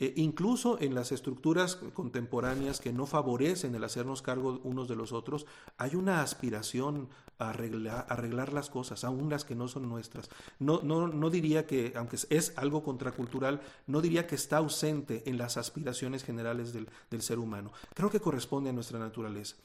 Eh, 0.00 0.12
incluso 0.16 0.80
en 0.80 0.94
las 0.94 1.10
estructuras 1.10 1.76
contemporáneas 1.76 2.80
que 2.80 2.92
no 2.92 3.06
favorecen 3.06 3.74
el 3.74 3.82
hacernos 3.82 4.22
cargo 4.22 4.60
unos 4.62 4.86
de 4.86 4.94
los 4.94 5.12
otros, 5.12 5.46
hay 5.76 5.96
una 5.96 6.22
aspiración 6.22 7.08
a 7.38 7.50
arreglar, 7.50 8.52
las 8.52 8.70
cosas, 8.70 9.04
aun 9.04 9.28
las 9.28 9.44
que 9.44 9.54
no 9.54 9.68
son 9.68 9.88
nuestras. 9.88 10.28
No, 10.58 10.80
no, 10.82 11.08
no 11.08 11.30
diría 11.30 11.66
que, 11.66 11.92
aunque 11.96 12.16
es 12.30 12.52
algo 12.56 12.82
contracultural, 12.82 13.60
no 13.86 14.00
diría 14.00 14.26
que 14.26 14.34
está 14.34 14.58
ausente 14.58 15.22
en 15.26 15.38
las 15.38 15.56
aspiraciones 15.56 16.24
generales 16.24 16.72
del, 16.72 16.88
del 17.10 17.22
ser 17.22 17.38
humano. 17.38 17.72
Creo 17.94 18.10
que 18.10 18.20
corresponde 18.20 18.70
a 18.70 18.72
nuestra 18.72 18.98
naturaleza. 18.98 19.56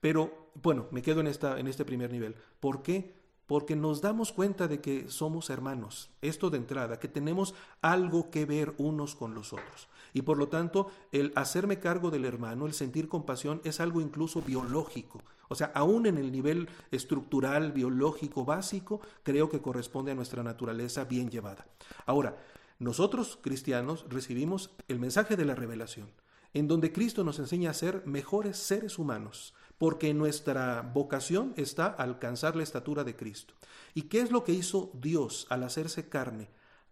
Pero 0.00 0.50
bueno, 0.62 0.88
me 0.90 1.00
quedo 1.00 1.20
en, 1.20 1.28
esta, 1.28 1.60
en 1.60 1.68
este 1.68 1.84
primer 1.84 2.10
nivel. 2.10 2.34
¿Por 2.60 2.82
qué? 2.82 3.21
Porque 3.46 3.76
nos 3.76 4.00
damos 4.00 4.32
cuenta 4.32 4.68
de 4.68 4.80
que 4.80 5.10
somos 5.10 5.50
hermanos, 5.50 6.10
esto 6.22 6.50
de 6.50 6.58
entrada, 6.58 6.98
que 6.98 7.08
tenemos 7.08 7.54
algo 7.80 8.30
que 8.30 8.44
ver 8.46 8.74
unos 8.78 9.14
con 9.14 9.34
los 9.34 9.52
otros. 9.52 9.88
Y 10.14 10.22
por 10.22 10.38
lo 10.38 10.48
tanto, 10.48 10.90
el 11.10 11.32
hacerme 11.36 11.78
cargo 11.78 12.10
del 12.10 12.24
hermano, 12.24 12.66
el 12.66 12.74
sentir 12.74 13.08
compasión, 13.08 13.60
es 13.64 13.80
algo 13.80 14.00
incluso 14.00 14.42
biológico. 14.42 15.22
O 15.48 15.54
sea, 15.54 15.70
aún 15.74 16.06
en 16.06 16.18
el 16.18 16.32
nivel 16.32 16.68
estructural, 16.90 17.72
biológico, 17.72 18.44
básico, 18.44 19.00
creo 19.22 19.50
que 19.50 19.60
corresponde 19.60 20.12
a 20.12 20.14
nuestra 20.14 20.42
naturaleza 20.42 21.04
bien 21.04 21.30
llevada. 21.30 21.66
Ahora, 22.06 22.38
nosotros 22.78 23.38
cristianos 23.40 24.06
recibimos 24.08 24.70
el 24.88 24.98
mensaje 24.98 25.36
de 25.36 25.44
la 25.44 25.54
revelación, 25.54 26.10
en 26.54 26.68
donde 26.68 26.92
Cristo 26.92 27.22
nos 27.22 27.38
enseña 27.38 27.70
a 27.70 27.74
ser 27.74 28.02
mejores 28.06 28.56
seres 28.56 28.98
humanos, 28.98 29.54
porque 29.78 30.14
nuestra 30.14 30.82
vocación 30.82 31.54
está 31.56 31.86
a 31.86 32.02
alcanzar 32.02 32.56
la 32.56 32.62
estatura 32.62 33.04
de 33.04 33.16
Cristo. 33.16 33.54
¿Y 33.94 34.02
qué 34.02 34.20
es 34.20 34.30
lo 34.30 34.44
que 34.44 34.52
hizo 34.52 34.90
Dios 34.94 35.46
al 35.50 35.64
hacerse 35.64 36.08
carne? 36.08 36.48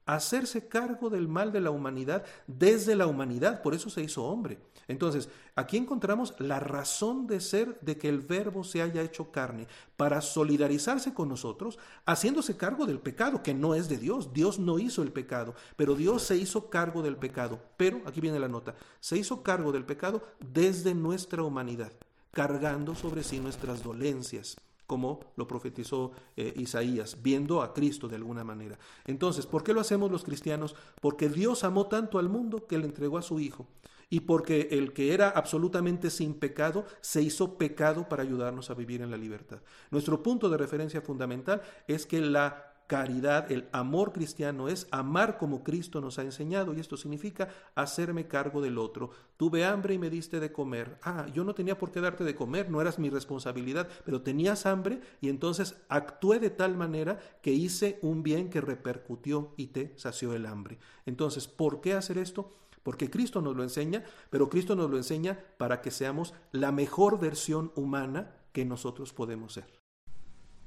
Hacerse 0.06 0.66
cargo 0.66 1.08
del 1.08 1.28
mal 1.28 1.52
de 1.52 1.60
la 1.60 1.70
humanidad 1.70 2.24
desde 2.46 2.96
la 2.96 3.06
humanidad, 3.06 3.62
por 3.62 3.74
eso 3.74 3.90
se 3.90 4.02
hizo 4.02 4.24
hombre. 4.24 4.58
Entonces, 4.88 5.28
aquí 5.54 5.76
encontramos 5.76 6.34
la 6.40 6.58
razón 6.58 7.28
de 7.28 7.38
ser 7.40 7.78
de 7.80 7.96
que 7.96 8.08
el 8.08 8.18
verbo 8.18 8.64
se 8.64 8.82
haya 8.82 9.02
hecho 9.02 9.30
carne, 9.30 9.68
para 9.96 10.20
solidarizarse 10.20 11.14
con 11.14 11.28
nosotros, 11.28 11.78
haciéndose 12.06 12.56
cargo 12.56 12.86
del 12.86 12.98
pecado, 12.98 13.40
que 13.40 13.54
no 13.54 13.76
es 13.76 13.88
de 13.88 13.98
Dios. 13.98 14.32
Dios 14.32 14.58
no 14.58 14.80
hizo 14.80 15.02
el 15.04 15.12
pecado, 15.12 15.54
pero 15.76 15.94
Dios 15.94 16.22
se 16.24 16.36
hizo 16.36 16.70
cargo 16.70 17.02
del 17.02 17.16
pecado. 17.16 17.60
Pero, 17.76 18.02
aquí 18.04 18.20
viene 18.20 18.40
la 18.40 18.48
nota, 18.48 18.74
se 18.98 19.16
hizo 19.16 19.44
cargo 19.44 19.70
del 19.70 19.84
pecado 19.84 20.24
desde 20.40 20.92
nuestra 20.92 21.44
humanidad 21.44 21.92
cargando 22.30 22.94
sobre 22.94 23.22
sí 23.22 23.40
nuestras 23.40 23.82
dolencias, 23.82 24.56
como 24.86 25.20
lo 25.36 25.46
profetizó 25.46 26.12
eh, 26.36 26.52
Isaías, 26.56 27.18
viendo 27.22 27.62
a 27.62 27.72
Cristo 27.72 28.08
de 28.08 28.16
alguna 28.16 28.44
manera. 28.44 28.78
Entonces, 29.06 29.46
¿por 29.46 29.62
qué 29.62 29.72
lo 29.72 29.80
hacemos 29.80 30.10
los 30.10 30.24
cristianos? 30.24 30.74
Porque 31.00 31.28
Dios 31.28 31.64
amó 31.64 31.86
tanto 31.86 32.18
al 32.18 32.28
mundo 32.28 32.66
que 32.66 32.78
le 32.78 32.86
entregó 32.86 33.18
a 33.18 33.22
su 33.22 33.38
Hijo 33.40 33.66
y 34.10 34.20
porque 34.20 34.68
el 34.72 34.92
que 34.92 35.14
era 35.14 35.30
absolutamente 35.30 36.10
sin 36.10 36.34
pecado 36.34 36.84
se 37.00 37.22
hizo 37.22 37.56
pecado 37.56 38.08
para 38.08 38.24
ayudarnos 38.24 38.68
a 38.68 38.74
vivir 38.74 39.00
en 39.00 39.10
la 39.10 39.16
libertad. 39.16 39.60
Nuestro 39.92 40.22
punto 40.22 40.50
de 40.50 40.56
referencia 40.56 41.00
fundamental 41.00 41.62
es 41.86 42.06
que 42.06 42.20
la 42.20 42.69
caridad, 42.90 43.52
el 43.52 43.68
amor 43.70 44.12
cristiano 44.12 44.68
es 44.68 44.88
amar 44.90 45.38
como 45.38 45.62
Cristo 45.62 46.00
nos 46.00 46.18
ha 46.18 46.22
enseñado 46.22 46.74
y 46.74 46.80
esto 46.80 46.96
significa 46.96 47.48
hacerme 47.76 48.26
cargo 48.26 48.60
del 48.60 48.78
otro. 48.78 49.10
Tuve 49.36 49.64
hambre 49.64 49.94
y 49.94 49.98
me 49.98 50.10
diste 50.10 50.40
de 50.40 50.50
comer. 50.50 50.98
Ah, 51.04 51.28
yo 51.32 51.44
no 51.44 51.54
tenía 51.54 51.78
por 51.78 51.92
qué 51.92 52.00
darte 52.00 52.24
de 52.24 52.34
comer, 52.34 52.68
no 52.68 52.80
eras 52.80 52.98
mi 52.98 53.08
responsabilidad, 53.08 53.88
pero 54.04 54.22
tenías 54.22 54.66
hambre 54.66 55.00
y 55.20 55.28
entonces 55.28 55.76
actué 55.88 56.40
de 56.40 56.50
tal 56.50 56.76
manera 56.76 57.20
que 57.42 57.52
hice 57.52 58.00
un 58.02 58.24
bien 58.24 58.50
que 58.50 58.60
repercutió 58.60 59.54
y 59.56 59.68
te 59.68 59.96
sació 59.96 60.34
el 60.34 60.44
hambre. 60.44 60.80
Entonces, 61.06 61.46
¿por 61.46 61.80
qué 61.80 61.94
hacer 61.94 62.18
esto? 62.18 62.56
Porque 62.82 63.08
Cristo 63.08 63.40
nos 63.40 63.54
lo 63.54 63.62
enseña, 63.62 64.02
pero 64.30 64.48
Cristo 64.48 64.74
nos 64.74 64.90
lo 64.90 64.96
enseña 64.96 65.38
para 65.58 65.80
que 65.80 65.92
seamos 65.92 66.34
la 66.50 66.72
mejor 66.72 67.20
versión 67.20 67.70
humana 67.76 68.34
que 68.50 68.64
nosotros 68.64 69.12
podemos 69.12 69.52
ser. 69.52 69.78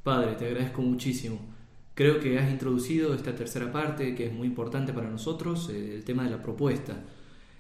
Padre, 0.03 0.35
te 0.35 0.47
agradezco 0.47 0.81
muchísimo 0.81 1.62
Creo 1.95 2.19
que 2.19 2.39
has 2.39 2.49
introducido 2.49 3.13
esta 3.13 3.35
tercera 3.35 3.71
parte 3.71 4.15
que 4.15 4.25
es 4.25 4.33
muy 4.33 4.47
importante 4.47 4.93
para 4.93 5.11
nosotros, 5.11 5.69
eh, 5.69 5.93
el 5.93 6.03
tema 6.03 6.23
de 6.23 6.31
la 6.31 6.41
propuesta. 6.41 7.03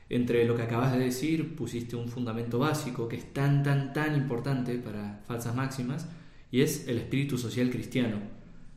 Entre 0.09 0.45
lo 0.45 0.55
que 0.55 0.63
acabas 0.63 0.93
de 0.93 0.99
decir, 0.99 1.55
pusiste 1.55 1.95
un 1.95 2.07
fundamento 2.07 2.57
básico 2.57 3.07
que 3.07 3.17
es 3.17 3.31
tan, 3.31 3.61
tan, 3.61 3.93
tan 3.93 4.15
importante 4.15 4.75
para 4.79 5.21
falsas 5.27 5.55
máximas, 5.55 6.07
y 6.51 6.61
es 6.61 6.87
el 6.87 6.97
espíritu 6.97 7.37
social 7.37 7.69
cristiano. 7.69 8.17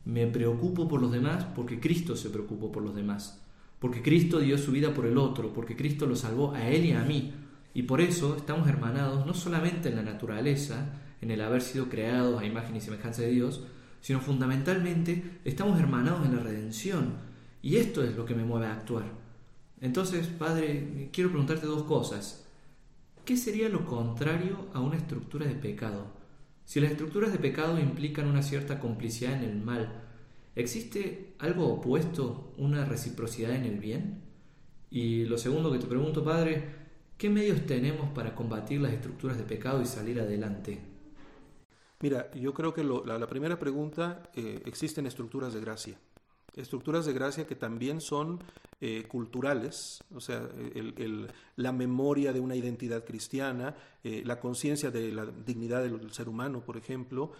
Me 0.05 0.27
preocupo 0.27 0.87
por 0.87 1.01
los 1.01 1.11
demás 1.11 1.45
porque 1.55 1.79
Cristo 1.79 2.15
se 2.15 2.29
preocupó 2.29 2.71
por 2.71 2.83
los 2.83 2.95
demás, 2.95 3.41
porque 3.79 4.03
Cristo 4.03 4.39
dio 4.39 4.59
su 4.59 4.71
vida 4.71 4.93
por 4.93 5.07
el 5.07 5.17
otro, 5.17 5.53
porque 5.53 5.75
Cristo 5.75 6.05
lo 6.05 6.15
salvó 6.15 6.53
a 6.53 6.69
él 6.69 6.85
y 6.85 6.91
a 6.91 7.03
mí, 7.03 7.33
y 7.73 7.83
por 7.83 7.99
eso 7.99 8.35
estamos 8.37 8.67
hermanados 8.67 9.25
no 9.25 9.33
solamente 9.33 9.89
en 9.89 9.95
la 9.95 10.03
naturaleza, 10.03 10.93
en 11.21 11.31
el 11.31 11.41
haber 11.41 11.61
sido 11.61 11.89
creados 11.89 12.39
a 12.39 12.45
imagen 12.45 12.75
y 12.75 12.81
semejanza 12.81 13.23
de 13.23 13.31
Dios, 13.31 13.63
sino 14.01 14.19
fundamentalmente 14.19 15.39
estamos 15.43 15.79
hermanados 15.79 16.25
en 16.25 16.35
la 16.35 16.43
redención. 16.43 17.15
Y 17.61 17.77
esto 17.77 18.03
es 18.03 18.15
lo 18.15 18.25
que 18.25 18.35
me 18.35 18.45
mueve 18.45 18.67
a 18.67 18.73
actuar. 18.73 19.05
Entonces, 19.81 20.27
Padre, 20.27 21.09
quiero 21.11 21.29
preguntarte 21.29 21.67
dos 21.67 21.83
cosas. 21.83 22.45
¿Qué 23.25 23.37
sería 23.37 23.69
lo 23.69 23.85
contrario 23.85 24.67
a 24.73 24.79
una 24.79 24.97
estructura 24.97 25.45
de 25.45 25.55
pecado? 25.55 26.05
Si 26.65 26.79
las 26.79 26.91
estructuras 26.91 27.31
de 27.31 27.39
pecado 27.39 27.79
implican 27.79 28.27
una 28.27 28.41
cierta 28.41 28.79
complicidad 28.79 29.33
en 29.33 29.49
el 29.49 29.61
mal, 29.61 30.03
¿existe 30.55 31.35
algo 31.39 31.67
opuesto, 31.67 32.53
una 32.57 32.85
reciprocidad 32.85 33.55
en 33.55 33.65
el 33.65 33.79
bien? 33.79 34.21
Y 34.89 35.25
lo 35.25 35.37
segundo 35.37 35.71
que 35.71 35.79
te 35.79 35.87
pregunto, 35.87 36.23
Padre, 36.23 36.63
¿qué 37.17 37.29
medios 37.29 37.65
tenemos 37.65 38.09
para 38.11 38.33
combatir 38.33 38.81
las 38.81 38.93
estructuras 38.93 39.37
de 39.37 39.43
pecado 39.43 39.81
y 39.81 39.85
salir 39.85 40.19
adelante? 40.19 40.79
Mira, 41.99 42.29
yo 42.31 42.53
creo 42.53 42.73
que 42.73 42.83
la, 42.83 43.27
primera 43.27 43.57
pregunta, 43.57 44.23
eh, 44.35 44.61
existen 44.65 45.07
estructuras 45.07 45.53
de 45.53 45.61
gracia. 45.61 45.99
Estructuras 46.55 47.05
de 47.05 47.13
gracia 47.13 47.47
que 47.47 47.55
también 47.55 48.01
son 48.01 48.39
eh, 48.81 49.05
culturales, 49.07 50.03
o 50.13 50.19
sea, 50.19 50.47
la 51.55 51.71
memoria 51.71 52.33
de 52.33 52.39
una 52.39 52.55
identidad 52.55 53.03
cristiana, 53.03 53.75
eh, 54.03 54.21
la 54.25 54.39
conciencia 54.39 54.91
de 54.91 55.11
la 55.11 55.25
dignidad 55.25 55.83
del 55.83 56.11
ser 56.11 56.29
humano, 56.29 56.61
por 56.63 56.77
ejemplo, 56.77 57.31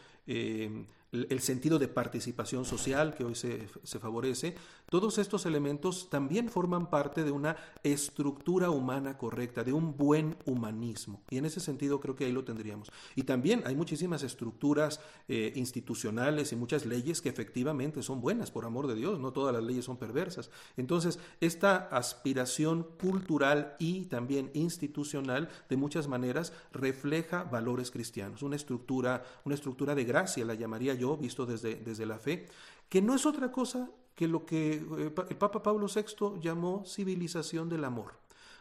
el 1.11 1.39
sentido 1.39 1.79
de 1.79 1.87
participación 1.87 2.65
social 2.65 3.15
que 3.15 3.23
hoy 3.23 3.35
se, 3.35 3.67
favorece, 3.99 4.55
todos 4.89 5.17
estos 5.17 5.45
elementos 5.45 6.09
también 6.09 6.49
forman 6.49 6.89
parte 6.89 7.23
de 7.23 7.31
una 7.31 7.55
estructura 7.83 8.69
humana 8.69 9.17
correcta, 9.17 9.63
de 9.63 9.73
un 9.73 9.95
buen 9.95 10.37
humanismo. 10.45 11.21
Y 11.29 11.37
en 11.37 11.45
ese 11.45 11.59
sentido 11.59 11.99
creo 11.99 12.15
que 12.15 12.25
ahí 12.25 12.31
lo 12.31 12.43
tendríamos. 12.43 12.91
Y 13.15 13.23
también 13.23 13.63
hay 13.65 13.75
muchísimas 13.75 14.23
estructuras 14.23 14.99
eh, 15.27 15.53
institucionales 15.55 16.51
y 16.51 16.55
muchas 16.55 16.85
leyes 16.85 17.21
que 17.21 17.29
efectivamente 17.29 18.03
son 18.03 18.21
buenas, 18.21 18.51
por 18.51 18.65
amor 18.65 18.87
de 18.87 18.95
Dios, 18.95 19.19
no 19.19 19.31
todas 19.31 19.53
las 19.53 19.63
leyes 19.63 19.85
son 19.85 19.97
perversas. 19.97 20.51
Entonces, 20.75 21.19
esta 21.39 21.77
aspiración 21.77 22.87
cultural 22.99 23.75
y 23.79 24.05
también 24.05 24.51
institucional, 24.53 25.49
de 25.69 25.77
muchas 25.77 26.07
maneras, 26.07 26.53
refleja 26.71 27.43
valores 27.43 27.91
cristianos, 27.91 28.43
una 28.43 28.55
estructura, 28.55 29.23
una 29.45 29.55
estructura 29.55 29.95
de 29.95 30.03
gracia, 30.03 30.45
la 30.45 30.53
llamaría 30.53 30.93
yo, 30.97 31.06
visto 31.15 31.45
desde, 31.45 31.75
desde 31.75 32.05
la 32.05 32.19
fe, 32.19 32.47
que 32.89 33.01
no 33.01 33.15
es 33.15 33.25
otra 33.25 33.51
cosa 33.51 33.89
que 34.15 34.27
lo 34.27 34.45
que 34.45 34.73
eh, 34.73 35.13
el 35.29 35.37
Papa 35.37 35.61
Pablo 35.61 35.87
VI 35.87 36.41
llamó 36.41 36.83
civilización 36.85 37.69
del 37.69 37.85
amor. 37.85 38.15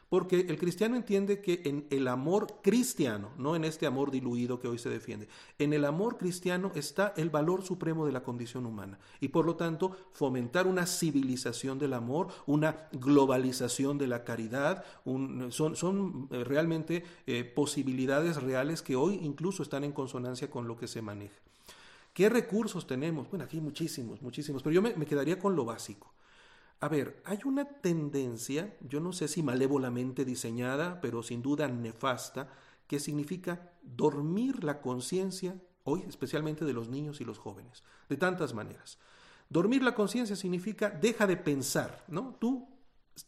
Porque 0.09 0.47
el 0.49 0.57
cristiano 0.57 0.95
entiende 0.95 1.41
que 1.41 1.63
en 1.65 1.87
el 1.91 2.07
amor 2.07 2.61
cristiano, 2.63 3.31
no 3.39 3.57
en 3.57 3.65
este 3.65 3.87
amor 3.87 4.13
diluido 4.13 4.61
que 4.61 4.69
hoy 4.69 4.79
se 4.79 4.89
defiende, 4.89 5.27
en 5.59 5.73
el 5.73 5.85
amor 5.85 6.17
cristiano 6.17 6.71
está 6.77 7.13
el 7.17 7.29
valor 7.29 7.65
supremo 7.65 8.07
de 8.07 8.13
la 8.13 8.23
condición 8.23 8.67
humana. 8.67 9.01
Y 9.21 9.29
por 9.29 9.47
lo 9.47 9.57
tanto, 9.57 9.97
fomentar 10.13 10.69
una 10.69 10.87
civilización 10.87 11.81
del 11.81 11.93
amor, 11.93 12.29
una 12.47 12.89
globalización 12.93 13.99
de 13.99 14.07
la 14.07 14.23
caridad, 14.23 14.85
son, 15.51 15.75
son, 15.75 16.29
eh, 16.31 16.45
realmente 16.45 17.03
eh, 17.27 17.43
posibilidades 17.43 18.41
reales 18.41 18.83
que 18.83 18.95
hoy 18.95 19.19
incluso 19.23 19.65
están 19.65 19.83
en 19.83 19.93
consonancia 19.93 20.49
con 20.49 20.69
lo 20.69 20.77
que 20.77 20.87
se 20.87 21.03
maneja. 21.03 21.35
¿Qué 22.17 22.31
recursos 22.31 22.87
tenemos? 22.87 23.29
Bueno, 23.29 23.45
aquí 23.45 23.61
muchísimos, 23.61 24.23
muchísimos, 24.23 24.63
pero 24.63 24.73
yo 24.73 24.81
me, 24.81 24.95
quedaría 25.05 25.39
con 25.39 25.55
lo 25.55 25.67
básico. 25.67 26.15
A 26.81 26.89
ver, 26.89 27.21
hay 27.27 27.41
una 27.45 27.67
tendencia, 27.67 28.75
yo 28.81 29.01
no 29.01 29.13
sé 29.13 29.29
si 29.29 29.43
malévolamente 29.43 30.25
diseñada, 30.25 31.03
pero 31.03 31.23
sin 31.23 31.43
duda 31.43 31.69
nefasta, 31.69 32.49
que 32.87 33.01
significa 33.01 33.71
dormir 33.83 34.65
la 34.65 34.81
conciencia, 34.81 35.61
hoy 35.85 36.05
especialmente 36.09 36.65
de 36.65 36.73
los 36.73 36.89
niños 36.89 37.21
y 37.21 37.27
los 37.27 37.37
jóvenes, 37.37 37.85
de 38.09 38.17
tantas 38.17 38.55
maneras. 38.55 38.99
Dormir 39.51 39.83
la 39.83 39.95
conciencia 39.95 40.37
significa 40.37 40.89
deja 40.89 41.27
de 41.27 41.37
pensar, 41.37 42.03
¿no? 42.09 42.35
Tú 42.41 42.67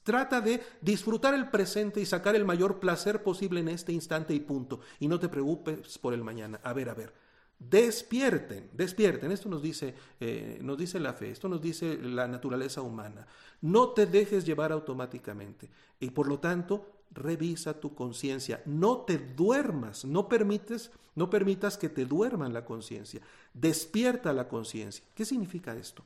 Trata 0.02 0.42
de 0.42 0.62
disfrutar 0.82 1.32
el 1.32 1.48
presente 1.48 1.98
y 1.98 2.04
sacar 2.04 2.36
el 2.36 2.44
mayor 2.44 2.78
placer 2.78 3.22
posible 3.22 3.60
en 3.60 3.68
este 3.68 3.90
instante 3.90 4.34
y 4.34 4.40
punto. 4.40 4.80
Y 5.00 5.08
no 5.08 5.18
te 5.18 5.30
preocupes 5.30 5.96
por 5.96 6.12
el 6.12 6.22
mañana. 6.22 6.60
A 6.62 6.74
ver, 6.74 6.90
a 6.90 6.94
ver. 6.94 7.27
Despierten, 7.58 8.70
despierten. 8.72 9.32
Esto 9.32 9.48
nos 9.48 9.62
dice, 9.62 9.94
eh, 10.20 10.58
nos 10.62 10.78
dice 10.78 11.00
la 11.00 11.12
fe, 11.12 11.30
esto 11.30 11.48
nos 11.48 11.60
dice 11.60 11.98
la 11.98 12.28
naturaleza 12.28 12.82
humana. 12.82 13.26
No 13.60 13.90
te 13.90 14.06
dejes 14.06 14.44
llevar 14.44 14.70
automáticamente. 14.70 15.68
Y 15.98 16.10
por 16.10 16.28
lo 16.28 16.38
tanto, 16.38 17.02
revisa 17.10 17.80
tu 17.80 17.94
conciencia. 17.94 18.62
No 18.64 18.98
te 18.98 19.18
duermas, 19.18 20.04
no 20.04 20.28
permites, 20.28 20.92
no 21.16 21.30
permitas 21.30 21.76
que 21.76 21.88
te 21.88 22.04
duerman 22.04 22.52
la 22.52 22.64
conciencia. 22.64 23.20
Despierta 23.54 24.32
la 24.32 24.48
conciencia. 24.48 25.04
¿Qué 25.14 25.24
significa 25.24 25.74
esto? 25.74 26.04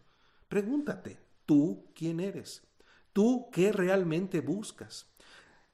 Pregúntate, 0.48 1.18
¿tú 1.44 1.84
quién 1.94 2.20
eres? 2.20 2.62
¿Tú 3.12 3.48
qué 3.52 3.72
realmente 3.72 4.40
buscas? 4.40 5.06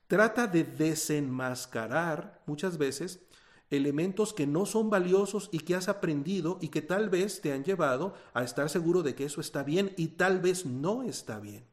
Trata 0.09 0.47
de 0.47 0.65
desenmascarar 0.65 2.43
muchas 2.47 2.79
veces 2.79 3.21
elementos 3.71 4.33
que 4.33 4.47
no 4.47 4.67
son 4.67 4.91
valiosos 4.91 5.49
y 5.53 5.61
que 5.61 5.75
has 5.75 5.89
aprendido 5.89 6.59
y 6.61 6.69
que 6.69 6.83
tal 6.83 7.11
vez 7.11 7.41
te 7.41 7.53
han 7.53 7.65
llevado 7.65 8.15
a 8.35 8.43
estar 8.43 8.69
seguro 8.71 9.03
de 9.03 9.15
que 9.15 9.25
eso 9.25 9.41
está 9.41 9.63
bien 9.63 9.93
y 9.97 10.09
tal 10.09 10.41
vez 10.41 10.65
no 10.65 11.03
está 11.03 11.39
bien. 11.39 11.65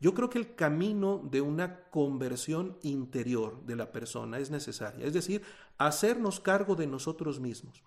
Yo 0.00 0.14
creo 0.14 0.28
que 0.28 0.38
el 0.38 0.54
camino 0.54 1.22
de 1.30 1.40
una 1.40 1.84
conversión 1.90 2.76
interior 2.82 3.64
de 3.64 3.76
la 3.76 3.92
persona 3.92 4.38
es 4.38 4.50
necesaria, 4.50 5.06
es 5.06 5.12
decir, 5.12 5.42
hacernos 5.78 6.40
cargo 6.40 6.74
de 6.74 6.86
nosotros 6.86 7.40
mismos. 7.40 7.82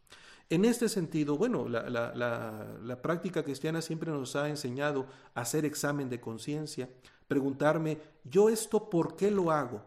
En 0.50 0.64
este 0.64 0.88
sentido, 0.88 1.38
bueno, 1.38 1.68
la, 1.68 1.90
la 1.90 3.02
práctica 3.02 3.44
cristiana 3.44 3.82
siempre 3.82 4.12
nos 4.12 4.36
ha 4.38 4.48
enseñado 4.48 5.06
a 5.36 5.42
hacer 5.42 5.66
examen 5.66 6.10
de 6.10 6.22
conciencia, 6.22 6.90
preguntarme, 7.28 8.00
¿yo 8.24 8.48
esto 8.48 8.90
por 8.90 9.18
qué 9.18 9.30
lo 9.30 9.52
hago? 9.52 9.84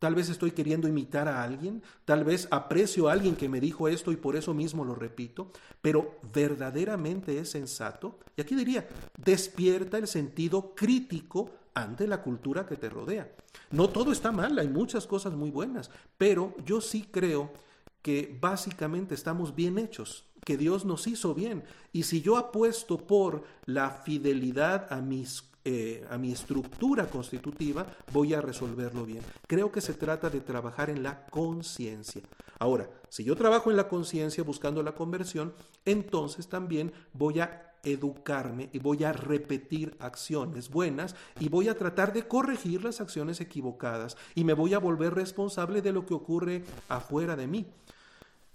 Tal 0.00 0.14
vez 0.14 0.30
estoy 0.30 0.52
queriendo 0.52 0.88
imitar 0.88 1.28
a 1.28 1.42
alguien, 1.42 1.82
tal 2.06 2.24
vez 2.24 2.48
aprecio 2.50 3.08
a 3.08 3.12
alguien 3.12 3.36
que 3.36 3.50
me 3.50 3.60
dijo 3.60 3.86
esto 3.86 4.12
y 4.12 4.16
por 4.16 4.34
eso 4.34 4.54
mismo 4.54 4.82
lo 4.82 4.94
repito, 4.94 5.52
pero 5.82 6.18
verdaderamente 6.32 7.38
es 7.38 7.50
sensato. 7.50 8.18
Y 8.34 8.40
aquí 8.40 8.54
diría, 8.54 8.88
despierta 9.22 9.98
el 9.98 10.08
sentido 10.08 10.74
crítico 10.74 11.50
ante 11.74 12.06
la 12.06 12.22
cultura 12.22 12.66
que 12.66 12.76
te 12.76 12.88
rodea. 12.88 13.30
No 13.72 13.90
todo 13.90 14.10
está 14.10 14.32
mal, 14.32 14.58
hay 14.58 14.68
muchas 14.68 15.06
cosas 15.06 15.34
muy 15.34 15.50
buenas, 15.50 15.90
pero 16.16 16.54
yo 16.64 16.80
sí 16.80 17.06
creo 17.10 17.52
que 18.00 18.38
básicamente 18.40 19.14
estamos 19.14 19.54
bien 19.54 19.78
hechos, 19.78 20.24
que 20.46 20.56
Dios 20.56 20.86
nos 20.86 21.06
hizo 21.08 21.34
bien. 21.34 21.62
Y 21.92 22.04
si 22.04 22.22
yo 22.22 22.38
apuesto 22.38 22.96
por 22.96 23.44
la 23.66 23.90
fidelidad 23.90 24.90
a 24.90 25.02
mis 25.02 25.49
eh, 25.72 26.04
a 26.10 26.18
mi 26.18 26.32
estructura 26.32 27.06
constitutiva, 27.06 27.86
voy 28.12 28.34
a 28.34 28.40
resolverlo 28.40 29.06
bien. 29.06 29.22
Creo 29.46 29.70
que 29.70 29.80
se 29.80 29.94
trata 29.94 30.28
de 30.28 30.40
trabajar 30.40 30.90
en 30.90 31.04
la 31.04 31.26
conciencia. 31.26 32.22
Ahora, 32.58 32.90
si 33.08 33.22
yo 33.22 33.36
trabajo 33.36 33.70
en 33.70 33.76
la 33.76 33.86
conciencia 33.86 34.42
buscando 34.42 34.82
la 34.82 34.96
conversión, 34.96 35.54
entonces 35.84 36.48
también 36.48 36.92
voy 37.12 37.38
a 37.38 37.76
educarme 37.84 38.68
y 38.72 38.80
voy 38.80 39.04
a 39.04 39.12
repetir 39.12 39.94
acciones 40.00 40.70
buenas 40.70 41.14
y 41.38 41.48
voy 41.48 41.68
a 41.68 41.78
tratar 41.78 42.12
de 42.12 42.26
corregir 42.26 42.82
las 42.82 43.00
acciones 43.00 43.40
equivocadas 43.40 44.16
y 44.34 44.42
me 44.42 44.54
voy 44.54 44.74
a 44.74 44.80
volver 44.80 45.14
responsable 45.14 45.82
de 45.82 45.92
lo 45.92 46.04
que 46.04 46.14
ocurre 46.14 46.64
afuera 46.88 47.36
de 47.36 47.46
mí. 47.46 47.66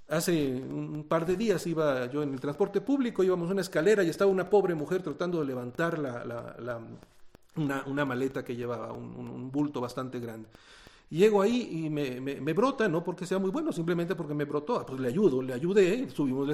Hace 0.07 0.53
un 0.53 1.05
par 1.07 1.25
de 1.25 1.35
días 1.35 1.65
iba 1.65 2.05
yo 2.11 2.21
en 2.21 2.33
el 2.33 2.39
transporte 2.39 2.79
público, 2.79 3.23
íbamos 3.23 3.49
a 3.49 3.53
una 3.53 3.61
escalera 3.61 4.03
y 4.03 4.09
estaba 4.09 4.29
una 4.29 4.49
pobre 4.49 4.75
mujer 4.75 5.01
tratando 5.01 5.39
de 5.39 5.45
levantar 5.45 5.97
la, 5.97 6.79
una, 7.55 8.05
maleta 8.05 8.43
que 8.43 8.55
llevaba, 8.55 8.93
un, 8.93 9.51
bulto 9.51 9.81
bastante 9.81 10.19
grande. 10.19 10.47
llego 11.09 11.41
ahí 11.41 11.85
y 11.85 11.89
me, 11.89 12.21
me, 12.21 12.53
brota, 12.53 12.87
no 12.87 13.03
porque 13.03 13.25
sea 13.25 13.39
muy 13.39 13.49
bueno, 13.49 13.71
simplemente 13.71 14.13
porque 14.15 14.35
me 14.35 14.45
brotó. 14.45 14.79
Ah, 14.79 14.85
pues 14.85 14.99
le 14.99 15.07
ayudo, 15.07 15.41
le 15.41 15.53
ayudé, 15.53 16.07
subimos 16.11 16.47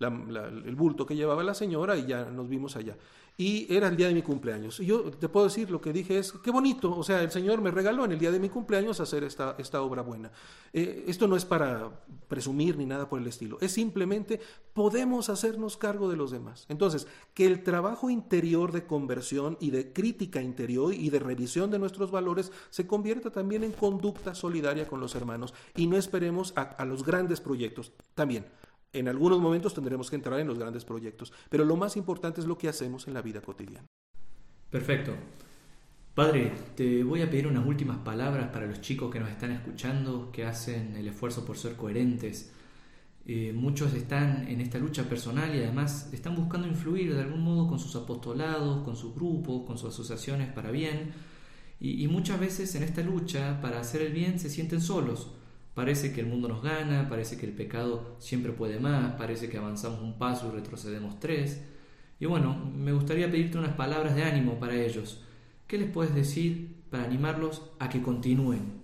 el 0.00 0.76
bulto 0.76 1.06
que 1.06 1.16
llevaba 1.16 1.42
la 1.42 1.54
señora 1.54 1.96
y 1.96 2.06
ya 2.06 2.26
nos 2.26 2.46
vimos 2.46 2.76
allá 2.76 2.94
y 3.36 3.72
era 3.74 3.88
el 3.88 3.96
día 3.96 4.08
de 4.08 4.14
mi 4.14 4.22
cumpleaños. 4.22 4.78
Y 4.80 4.86
yo 4.86 5.10
te 5.10 5.28
puedo 5.28 5.46
decir, 5.46 5.70
lo 5.70 5.80
que 5.80 5.92
dije 5.92 6.18
es, 6.18 6.32
qué 6.32 6.50
bonito, 6.50 6.94
o 6.96 7.02
sea, 7.02 7.22
el 7.22 7.30
Señor 7.30 7.60
me 7.60 7.70
regaló 7.70 8.04
en 8.04 8.12
el 8.12 8.18
día 8.18 8.30
de 8.30 8.38
mi 8.38 8.48
cumpleaños 8.48 9.00
hacer 9.00 9.24
esta, 9.24 9.56
esta 9.58 9.82
obra 9.82 10.02
buena. 10.02 10.30
Eh, 10.72 11.04
esto 11.06 11.26
no 11.26 11.36
es 11.36 11.44
para 11.44 11.90
presumir 12.28 12.76
ni 12.76 12.86
nada 12.86 13.08
por 13.08 13.20
el 13.20 13.26
estilo, 13.26 13.58
es 13.60 13.72
simplemente 13.72 14.40
podemos 14.72 15.28
hacernos 15.28 15.76
cargo 15.76 16.10
de 16.10 16.16
los 16.16 16.30
demás. 16.30 16.66
Entonces, 16.68 17.06
que 17.34 17.46
el 17.46 17.62
trabajo 17.62 18.10
interior 18.10 18.72
de 18.72 18.86
conversión 18.86 19.56
y 19.60 19.70
de 19.70 19.92
crítica 19.92 20.40
interior 20.40 20.94
y 20.94 21.10
de 21.10 21.18
revisión 21.18 21.70
de 21.70 21.78
nuestros 21.78 22.10
valores 22.10 22.52
se 22.70 22.86
convierta 22.86 23.30
también 23.30 23.64
en 23.64 23.72
conducta 23.72 24.34
solidaria 24.34 24.86
con 24.86 25.00
los 25.00 25.14
hermanos 25.14 25.54
y 25.76 25.86
no 25.86 25.96
esperemos 25.96 26.52
a 26.56 26.84
los 26.84 27.04
grandes 27.04 27.40
proyectos. 27.40 27.92
También 28.14 28.46
en 28.92 29.08
algunos 29.08 29.40
momentos 29.40 29.74
tendremos 29.74 30.10
que 30.10 30.16
entrar 30.16 30.38
en 30.40 30.46
los 30.46 30.58
grandes 30.58 30.84
proyectos, 30.84 31.32
pero 31.48 31.64
lo 31.64 31.76
más 31.76 31.96
importante 31.96 32.40
es 32.40 32.46
lo 32.46 32.58
que 32.58 32.68
hacemos 32.68 33.08
en 33.08 33.14
la 33.14 33.22
vida 33.22 33.40
cotidiana. 33.40 33.86
Perfecto. 34.70 35.14
Padre, 36.14 36.52
te 36.76 37.02
voy 37.02 37.22
a 37.22 37.30
pedir 37.30 37.46
unas 37.46 37.66
últimas 37.66 37.98
palabras 37.98 38.50
para 38.50 38.66
los 38.66 38.82
chicos 38.82 39.10
que 39.10 39.18
nos 39.18 39.30
están 39.30 39.50
escuchando, 39.52 40.30
que 40.30 40.44
hacen 40.44 40.94
el 40.96 41.08
esfuerzo 41.08 41.44
por 41.44 41.56
ser 41.56 41.74
coherentes. 41.74 42.52
Eh, 43.24 43.52
muchos 43.54 43.94
están 43.94 44.46
en 44.48 44.60
esta 44.60 44.78
lucha 44.78 45.04
personal 45.04 45.54
y 45.54 45.62
además 45.62 46.12
están 46.12 46.34
buscando 46.36 46.66
influir 46.66 47.14
de 47.14 47.22
algún 47.22 47.42
modo 47.42 47.66
con 47.68 47.78
sus 47.78 47.96
apostolados, 47.96 48.84
con 48.84 48.96
sus 48.96 49.14
grupos, 49.14 49.64
con 49.66 49.78
sus 49.78 49.88
asociaciones 49.90 50.52
para 50.52 50.70
bien. 50.70 51.12
y 51.84 52.06
muchas 52.06 52.38
veces 52.38 52.72
en 52.76 52.84
esta 52.84 53.02
lucha 53.02 53.60
para 53.60 53.80
hacer 53.80 54.02
el 54.02 54.12
bien 54.12 54.38
se 54.38 54.48
sienten 54.48 54.80
solos 54.80 55.32
Parece 55.74 56.12
que 56.12 56.20
el 56.20 56.26
mundo 56.26 56.48
nos 56.48 56.62
gana, 56.62 57.08
parece 57.08 57.38
que 57.38 57.46
el 57.46 57.52
pecado 57.52 58.16
siempre 58.18 58.52
puede 58.52 58.78
más, 58.78 59.14
parece 59.14 59.48
que 59.48 59.56
avanzamos 59.56 60.00
un 60.00 60.18
paso 60.18 60.48
y 60.48 60.56
retrocedemos 60.56 61.18
tres. 61.18 61.62
Y 62.20 62.26
bueno, 62.26 62.54
me 62.54 62.92
gustaría 62.92 63.30
pedirte 63.30 63.58
unas 63.58 63.74
palabras 63.74 64.14
de 64.14 64.22
ánimo 64.22 64.60
para 64.60 64.76
ellos. 64.76 65.24
¿Qué 65.66 65.78
les 65.78 65.90
puedes 65.90 66.14
decir 66.14 66.82
para 66.90 67.04
animarlos 67.04 67.62
a 67.78 67.88
que 67.88 68.02
continúen? 68.02 68.82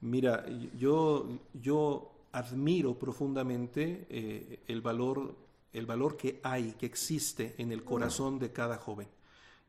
Mira, 0.00 0.46
yo, 0.78 1.28
yo 1.52 2.12
admiro 2.32 2.98
profundamente 2.98 4.06
eh, 4.08 4.60
el, 4.66 4.80
valor, 4.80 5.36
el 5.72 5.86
valor 5.86 6.16
que 6.16 6.40
hay, 6.42 6.72
que 6.72 6.86
existe 6.86 7.54
en 7.58 7.70
el 7.70 7.84
corazón 7.84 8.38
de 8.38 8.50
cada 8.50 8.78
joven. 8.78 9.08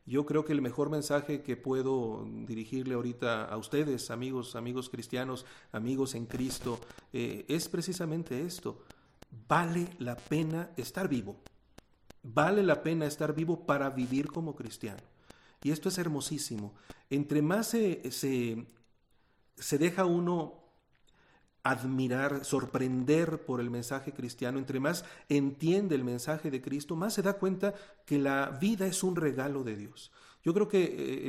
Yo 0.06 0.26
creo 0.26 0.44
que 0.44 0.52
el 0.52 0.60
mejor 0.60 0.90
mensaje 0.90 1.42
que 1.42 1.56
puedo 1.56 2.26
dirigirle 2.46 2.94
ahorita 2.94 3.44
a 3.46 3.56
ustedes, 3.56 4.10
amigos, 4.10 4.54
amigos 4.54 4.90
cristianos, 4.90 5.46
amigos 5.72 6.14
en 6.14 6.26
Cristo, 6.26 6.78
eh, 7.12 7.46
es 7.48 7.68
precisamente 7.68 8.42
esto. 8.42 8.84
Vale 9.48 9.88
la 9.98 10.16
pena 10.16 10.70
estar 10.76 11.08
vivo. 11.08 11.36
Vale 12.22 12.62
la 12.62 12.82
pena 12.82 13.06
estar 13.06 13.34
vivo 13.34 13.66
para 13.66 13.88
vivir 13.90 14.28
como 14.28 14.54
cristiano. 14.54 15.02
Y 15.62 15.70
esto 15.70 15.88
es 15.88 15.96
hermosísimo. 15.96 16.74
Entre 17.08 17.40
más 17.40 17.68
se, 17.68 18.10
se, 18.10 18.66
se 19.56 19.78
deja 19.78 20.04
uno 20.04 20.63
admirar, 21.64 22.44
sorprender 22.44 23.44
por 23.44 23.60
el 23.60 23.70
mensaje 23.70 24.12
cristiano, 24.12 24.58
entre 24.58 24.78
más 24.78 25.04
entiende 25.28 25.94
el 25.94 26.04
mensaje 26.04 26.50
de 26.50 26.60
Cristo, 26.62 26.94
más 26.94 27.14
se 27.14 27.22
da 27.22 27.32
cuenta 27.32 27.74
que 28.04 28.18
la 28.18 28.56
vida 28.60 28.86
es 28.86 29.02
un 29.02 29.16
regalo 29.16 29.64
de 29.64 29.74
Dios. 29.74 30.12
Yo 30.44 30.52
creo 30.52 30.68
que 30.68 30.84
eh, 30.84 31.26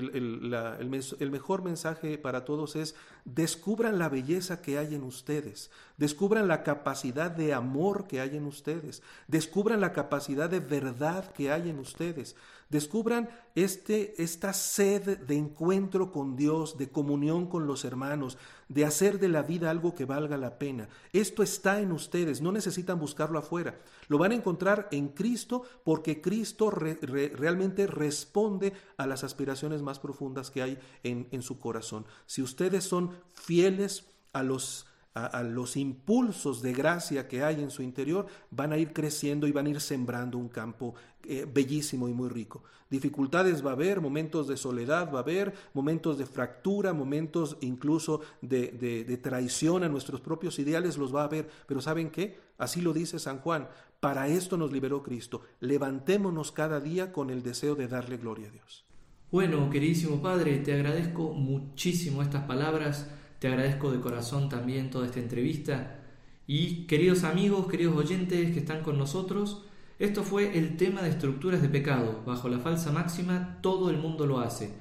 el, 1.20 1.32
mejor 1.32 1.64
mensaje 1.64 2.18
para 2.18 2.44
todos 2.44 2.76
es 2.76 2.96
descubran 3.24 3.98
la 3.98 4.10
belleza 4.10 4.62
que 4.62 4.78
hay 4.78 4.94
en 4.94 5.04
ustedes, 5.04 5.72
descubran 5.96 6.50
la 6.50 6.64
capacidad 6.64 7.32
de 7.32 7.54
amor 7.54 8.08
que 8.08 8.20
hay 8.20 8.36
en 8.36 8.46
ustedes, 8.46 9.02
descubran 9.28 9.80
la 9.80 9.94
capacidad 9.94 10.50
de 10.50 10.60
verdad 10.60 11.32
que 11.32 11.50
hay 11.50 11.70
en 11.70 11.80
ustedes, 11.80 12.36
descubran 12.70 13.30
este, 13.56 14.22
esta 14.22 14.52
sed 14.52 15.20
de 15.20 15.38
encuentro 15.38 16.12
con 16.12 16.36
Dios, 16.36 16.78
de 16.78 16.90
comunión 16.90 17.48
con 17.48 17.68
los 17.68 17.86
hermanos, 17.86 18.38
de 18.68 18.86
hacer 18.86 19.20
de 19.20 19.30
la 19.30 19.44
vida 19.44 19.70
algo 19.70 19.94
que 19.94 20.06
valga 20.06 20.38
la 20.38 20.58
pena. 20.58 20.90
Esto 21.14 21.44
está 21.44 21.80
en 21.82 21.92
ustedes, 21.92 22.42
no 22.42 22.52
necesitan 22.52 23.00
buscarlo 23.00 23.38
afuera. 23.38 23.80
Lo 24.08 24.18
van 24.18 24.32
a 24.32 24.36
encontrar 24.36 24.88
en 24.92 25.10
Cristo 25.10 25.64
porque 25.84 26.22
Cristo 26.22 26.72
realmente 26.72 27.88
responde 27.88 28.74
a 28.98 29.06
las 29.06 29.24
aspiraciones 29.24 29.82
más 29.82 30.00
profundas 30.00 30.52
que 30.52 30.62
hay 30.62 30.80
en, 31.04 31.42
su 31.42 31.60
corazón. 31.60 32.06
Si 32.26 32.42
ustedes 32.42 32.84
son 32.84 33.12
fieles 33.34 34.06
a 34.34 34.44
los 34.44 34.88
a, 35.16 35.44
los 35.44 35.78
impulsos 35.78 36.62
de 36.62 36.74
gracia 36.74 37.28
que 37.28 37.44
hay 37.44 37.62
en 37.62 37.72
su 37.72 37.82
interior, 37.82 38.28
van 38.52 38.74
a 38.74 38.78
ir 38.78 38.92
creciendo 38.92 39.48
y 39.48 39.52
van 39.52 39.66
a 39.66 39.70
ir 39.70 39.82
sembrando 39.82 40.38
un 40.38 40.50
campo 40.50 40.94
eh, 41.24 41.48
bellísimo 41.52 42.10
y 42.10 42.14
muy 42.14 42.30
rico. 42.30 42.64
Dificultades 42.90 43.66
va 43.66 43.72
a 43.72 43.74
haber, 43.74 44.02
momentos 44.02 44.48
de 44.48 44.58
soledad 44.58 45.12
va 45.12 45.20
a 45.20 45.22
haber, 45.24 45.54
momentos 45.74 46.18
de 46.18 46.26
fractura, 46.26 46.94
momentos 46.94 47.58
incluso 47.62 48.22
de, 48.42 48.68
de 48.72 49.18
traición 49.18 49.84
a 49.84 49.90
nuestros 49.90 50.22
propios 50.22 50.60
ideales 50.60 50.98
los 50.98 51.16
va 51.16 51.22
a 51.22 51.26
haber, 51.26 51.50
pero 51.66 51.82
¿saben 51.82 52.12
qué? 52.12 52.38
Así 52.58 52.82
lo 52.82 52.94
dice 52.94 53.18
San 53.18 53.40
Juan, 53.40 53.70
para 54.00 54.28
esto 54.28 54.58
nos 54.58 54.72
liberó 54.72 55.02
Cristo. 55.02 55.42
Levantémonos 55.62 56.52
cada 56.52 56.80
día 56.80 57.12
con 57.12 57.30
el 57.30 57.42
deseo 57.42 57.76
de 57.76 57.88
darle 57.88 58.18
gloria 58.18 58.50
a 58.50 58.52
Dios. 58.52 58.86
Bueno, 59.32 59.70
queridísimo 59.70 60.22
Padre, 60.22 60.60
te 60.60 60.74
agradezco 60.74 61.34
muchísimo 61.34 62.22
estas 62.22 62.44
palabras, 62.44 63.10
te 63.46 63.52
agradezco 63.52 63.92
de 63.92 64.00
corazón 64.00 64.50
también 64.50 64.90
toda 64.90 65.06
esta 65.06 65.20
entrevista 65.20 66.00
y 66.48 66.88
queridos 66.88 67.24
amigos, 67.24 67.68
queridos 67.68 67.96
oyentes 67.96 68.52
que 68.52 68.58
están 68.58 68.82
con 68.82 68.98
nosotros, 68.98 69.62
esto 70.00 70.24
fue 70.24 70.58
el 70.58 70.78
tema 70.78 71.04
de 71.04 71.12
estructuras 71.12 71.62
de 71.62 71.70
pecado. 71.70 72.24
Bajo 72.26 72.50
la 72.50 72.58
falsa 72.58 72.92
máxima, 72.92 73.60
todo 73.62 73.92
el 73.92 73.98
mundo 73.98 74.26
lo 74.26 74.40
hace. 74.40 74.74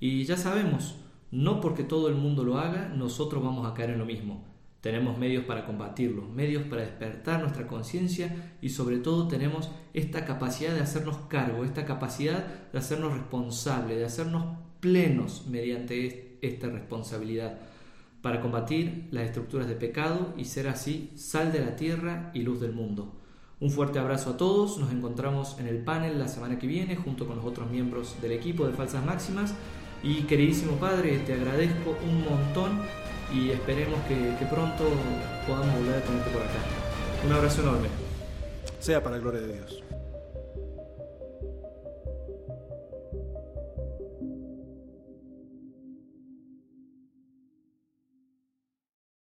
Y 0.00 0.24
ya 0.24 0.36
sabemos, 0.36 0.96
no 1.30 1.60
porque 1.60 1.84
todo 1.84 2.08
el 2.08 2.16
mundo 2.16 2.42
lo 2.42 2.58
haga, 2.58 2.88
nosotros 2.88 3.40
vamos 3.40 3.64
a 3.64 3.74
caer 3.74 3.90
en 3.90 4.00
lo 4.00 4.04
mismo. 4.04 4.44
Tenemos 4.80 5.16
medios 5.16 5.44
para 5.44 5.64
combatirlo, 5.64 6.26
medios 6.26 6.64
para 6.64 6.82
despertar 6.82 7.40
nuestra 7.40 7.68
conciencia 7.68 8.56
y 8.60 8.70
sobre 8.70 8.98
todo 8.98 9.28
tenemos 9.28 9.70
esta 9.94 10.24
capacidad 10.24 10.74
de 10.74 10.80
hacernos 10.80 11.18
cargo, 11.28 11.64
esta 11.64 11.84
capacidad 11.84 12.44
de 12.72 12.78
hacernos 12.80 13.12
responsables, 13.12 13.96
de 13.96 14.06
hacernos 14.06 14.58
plenos 14.80 15.46
mediante 15.46 16.36
esta 16.42 16.66
responsabilidad 16.66 17.60
para 18.22 18.40
combatir 18.40 19.08
las 19.10 19.24
estructuras 19.24 19.68
de 19.68 19.74
pecado 19.74 20.34
y 20.36 20.44
ser 20.44 20.68
así 20.68 21.12
sal 21.16 21.52
de 21.52 21.60
la 21.60 21.76
tierra 21.76 22.30
y 22.34 22.42
luz 22.42 22.60
del 22.60 22.72
mundo. 22.72 23.14
Un 23.60 23.70
fuerte 23.70 23.98
abrazo 23.98 24.30
a 24.30 24.36
todos, 24.36 24.78
nos 24.78 24.92
encontramos 24.92 25.56
en 25.58 25.66
el 25.66 25.78
panel 25.78 26.18
la 26.18 26.28
semana 26.28 26.58
que 26.58 26.66
viene 26.66 26.96
junto 26.96 27.26
con 27.26 27.36
los 27.36 27.44
otros 27.44 27.70
miembros 27.70 28.20
del 28.22 28.32
equipo 28.32 28.66
de 28.66 28.72
Falsas 28.72 29.04
Máximas 29.04 29.54
y 30.02 30.22
queridísimo 30.22 30.76
Padre, 30.76 31.18
te 31.18 31.34
agradezco 31.34 31.96
un 32.06 32.22
montón 32.22 32.80
y 33.34 33.50
esperemos 33.50 33.98
que, 34.06 34.46
pronto 34.46 34.84
podamos 35.46 35.74
volver 35.74 35.96
a 35.96 36.02
tenerte 36.02 36.30
por 36.30 36.42
acá. 36.42 36.60
Un 37.26 37.32
abrazo 37.32 37.62
enorme. 37.62 37.88
Sea 38.78 39.02
para 39.02 39.16
la 39.16 39.22
gloria 39.22 39.40
de 39.40 39.54
Dios. 39.54 39.87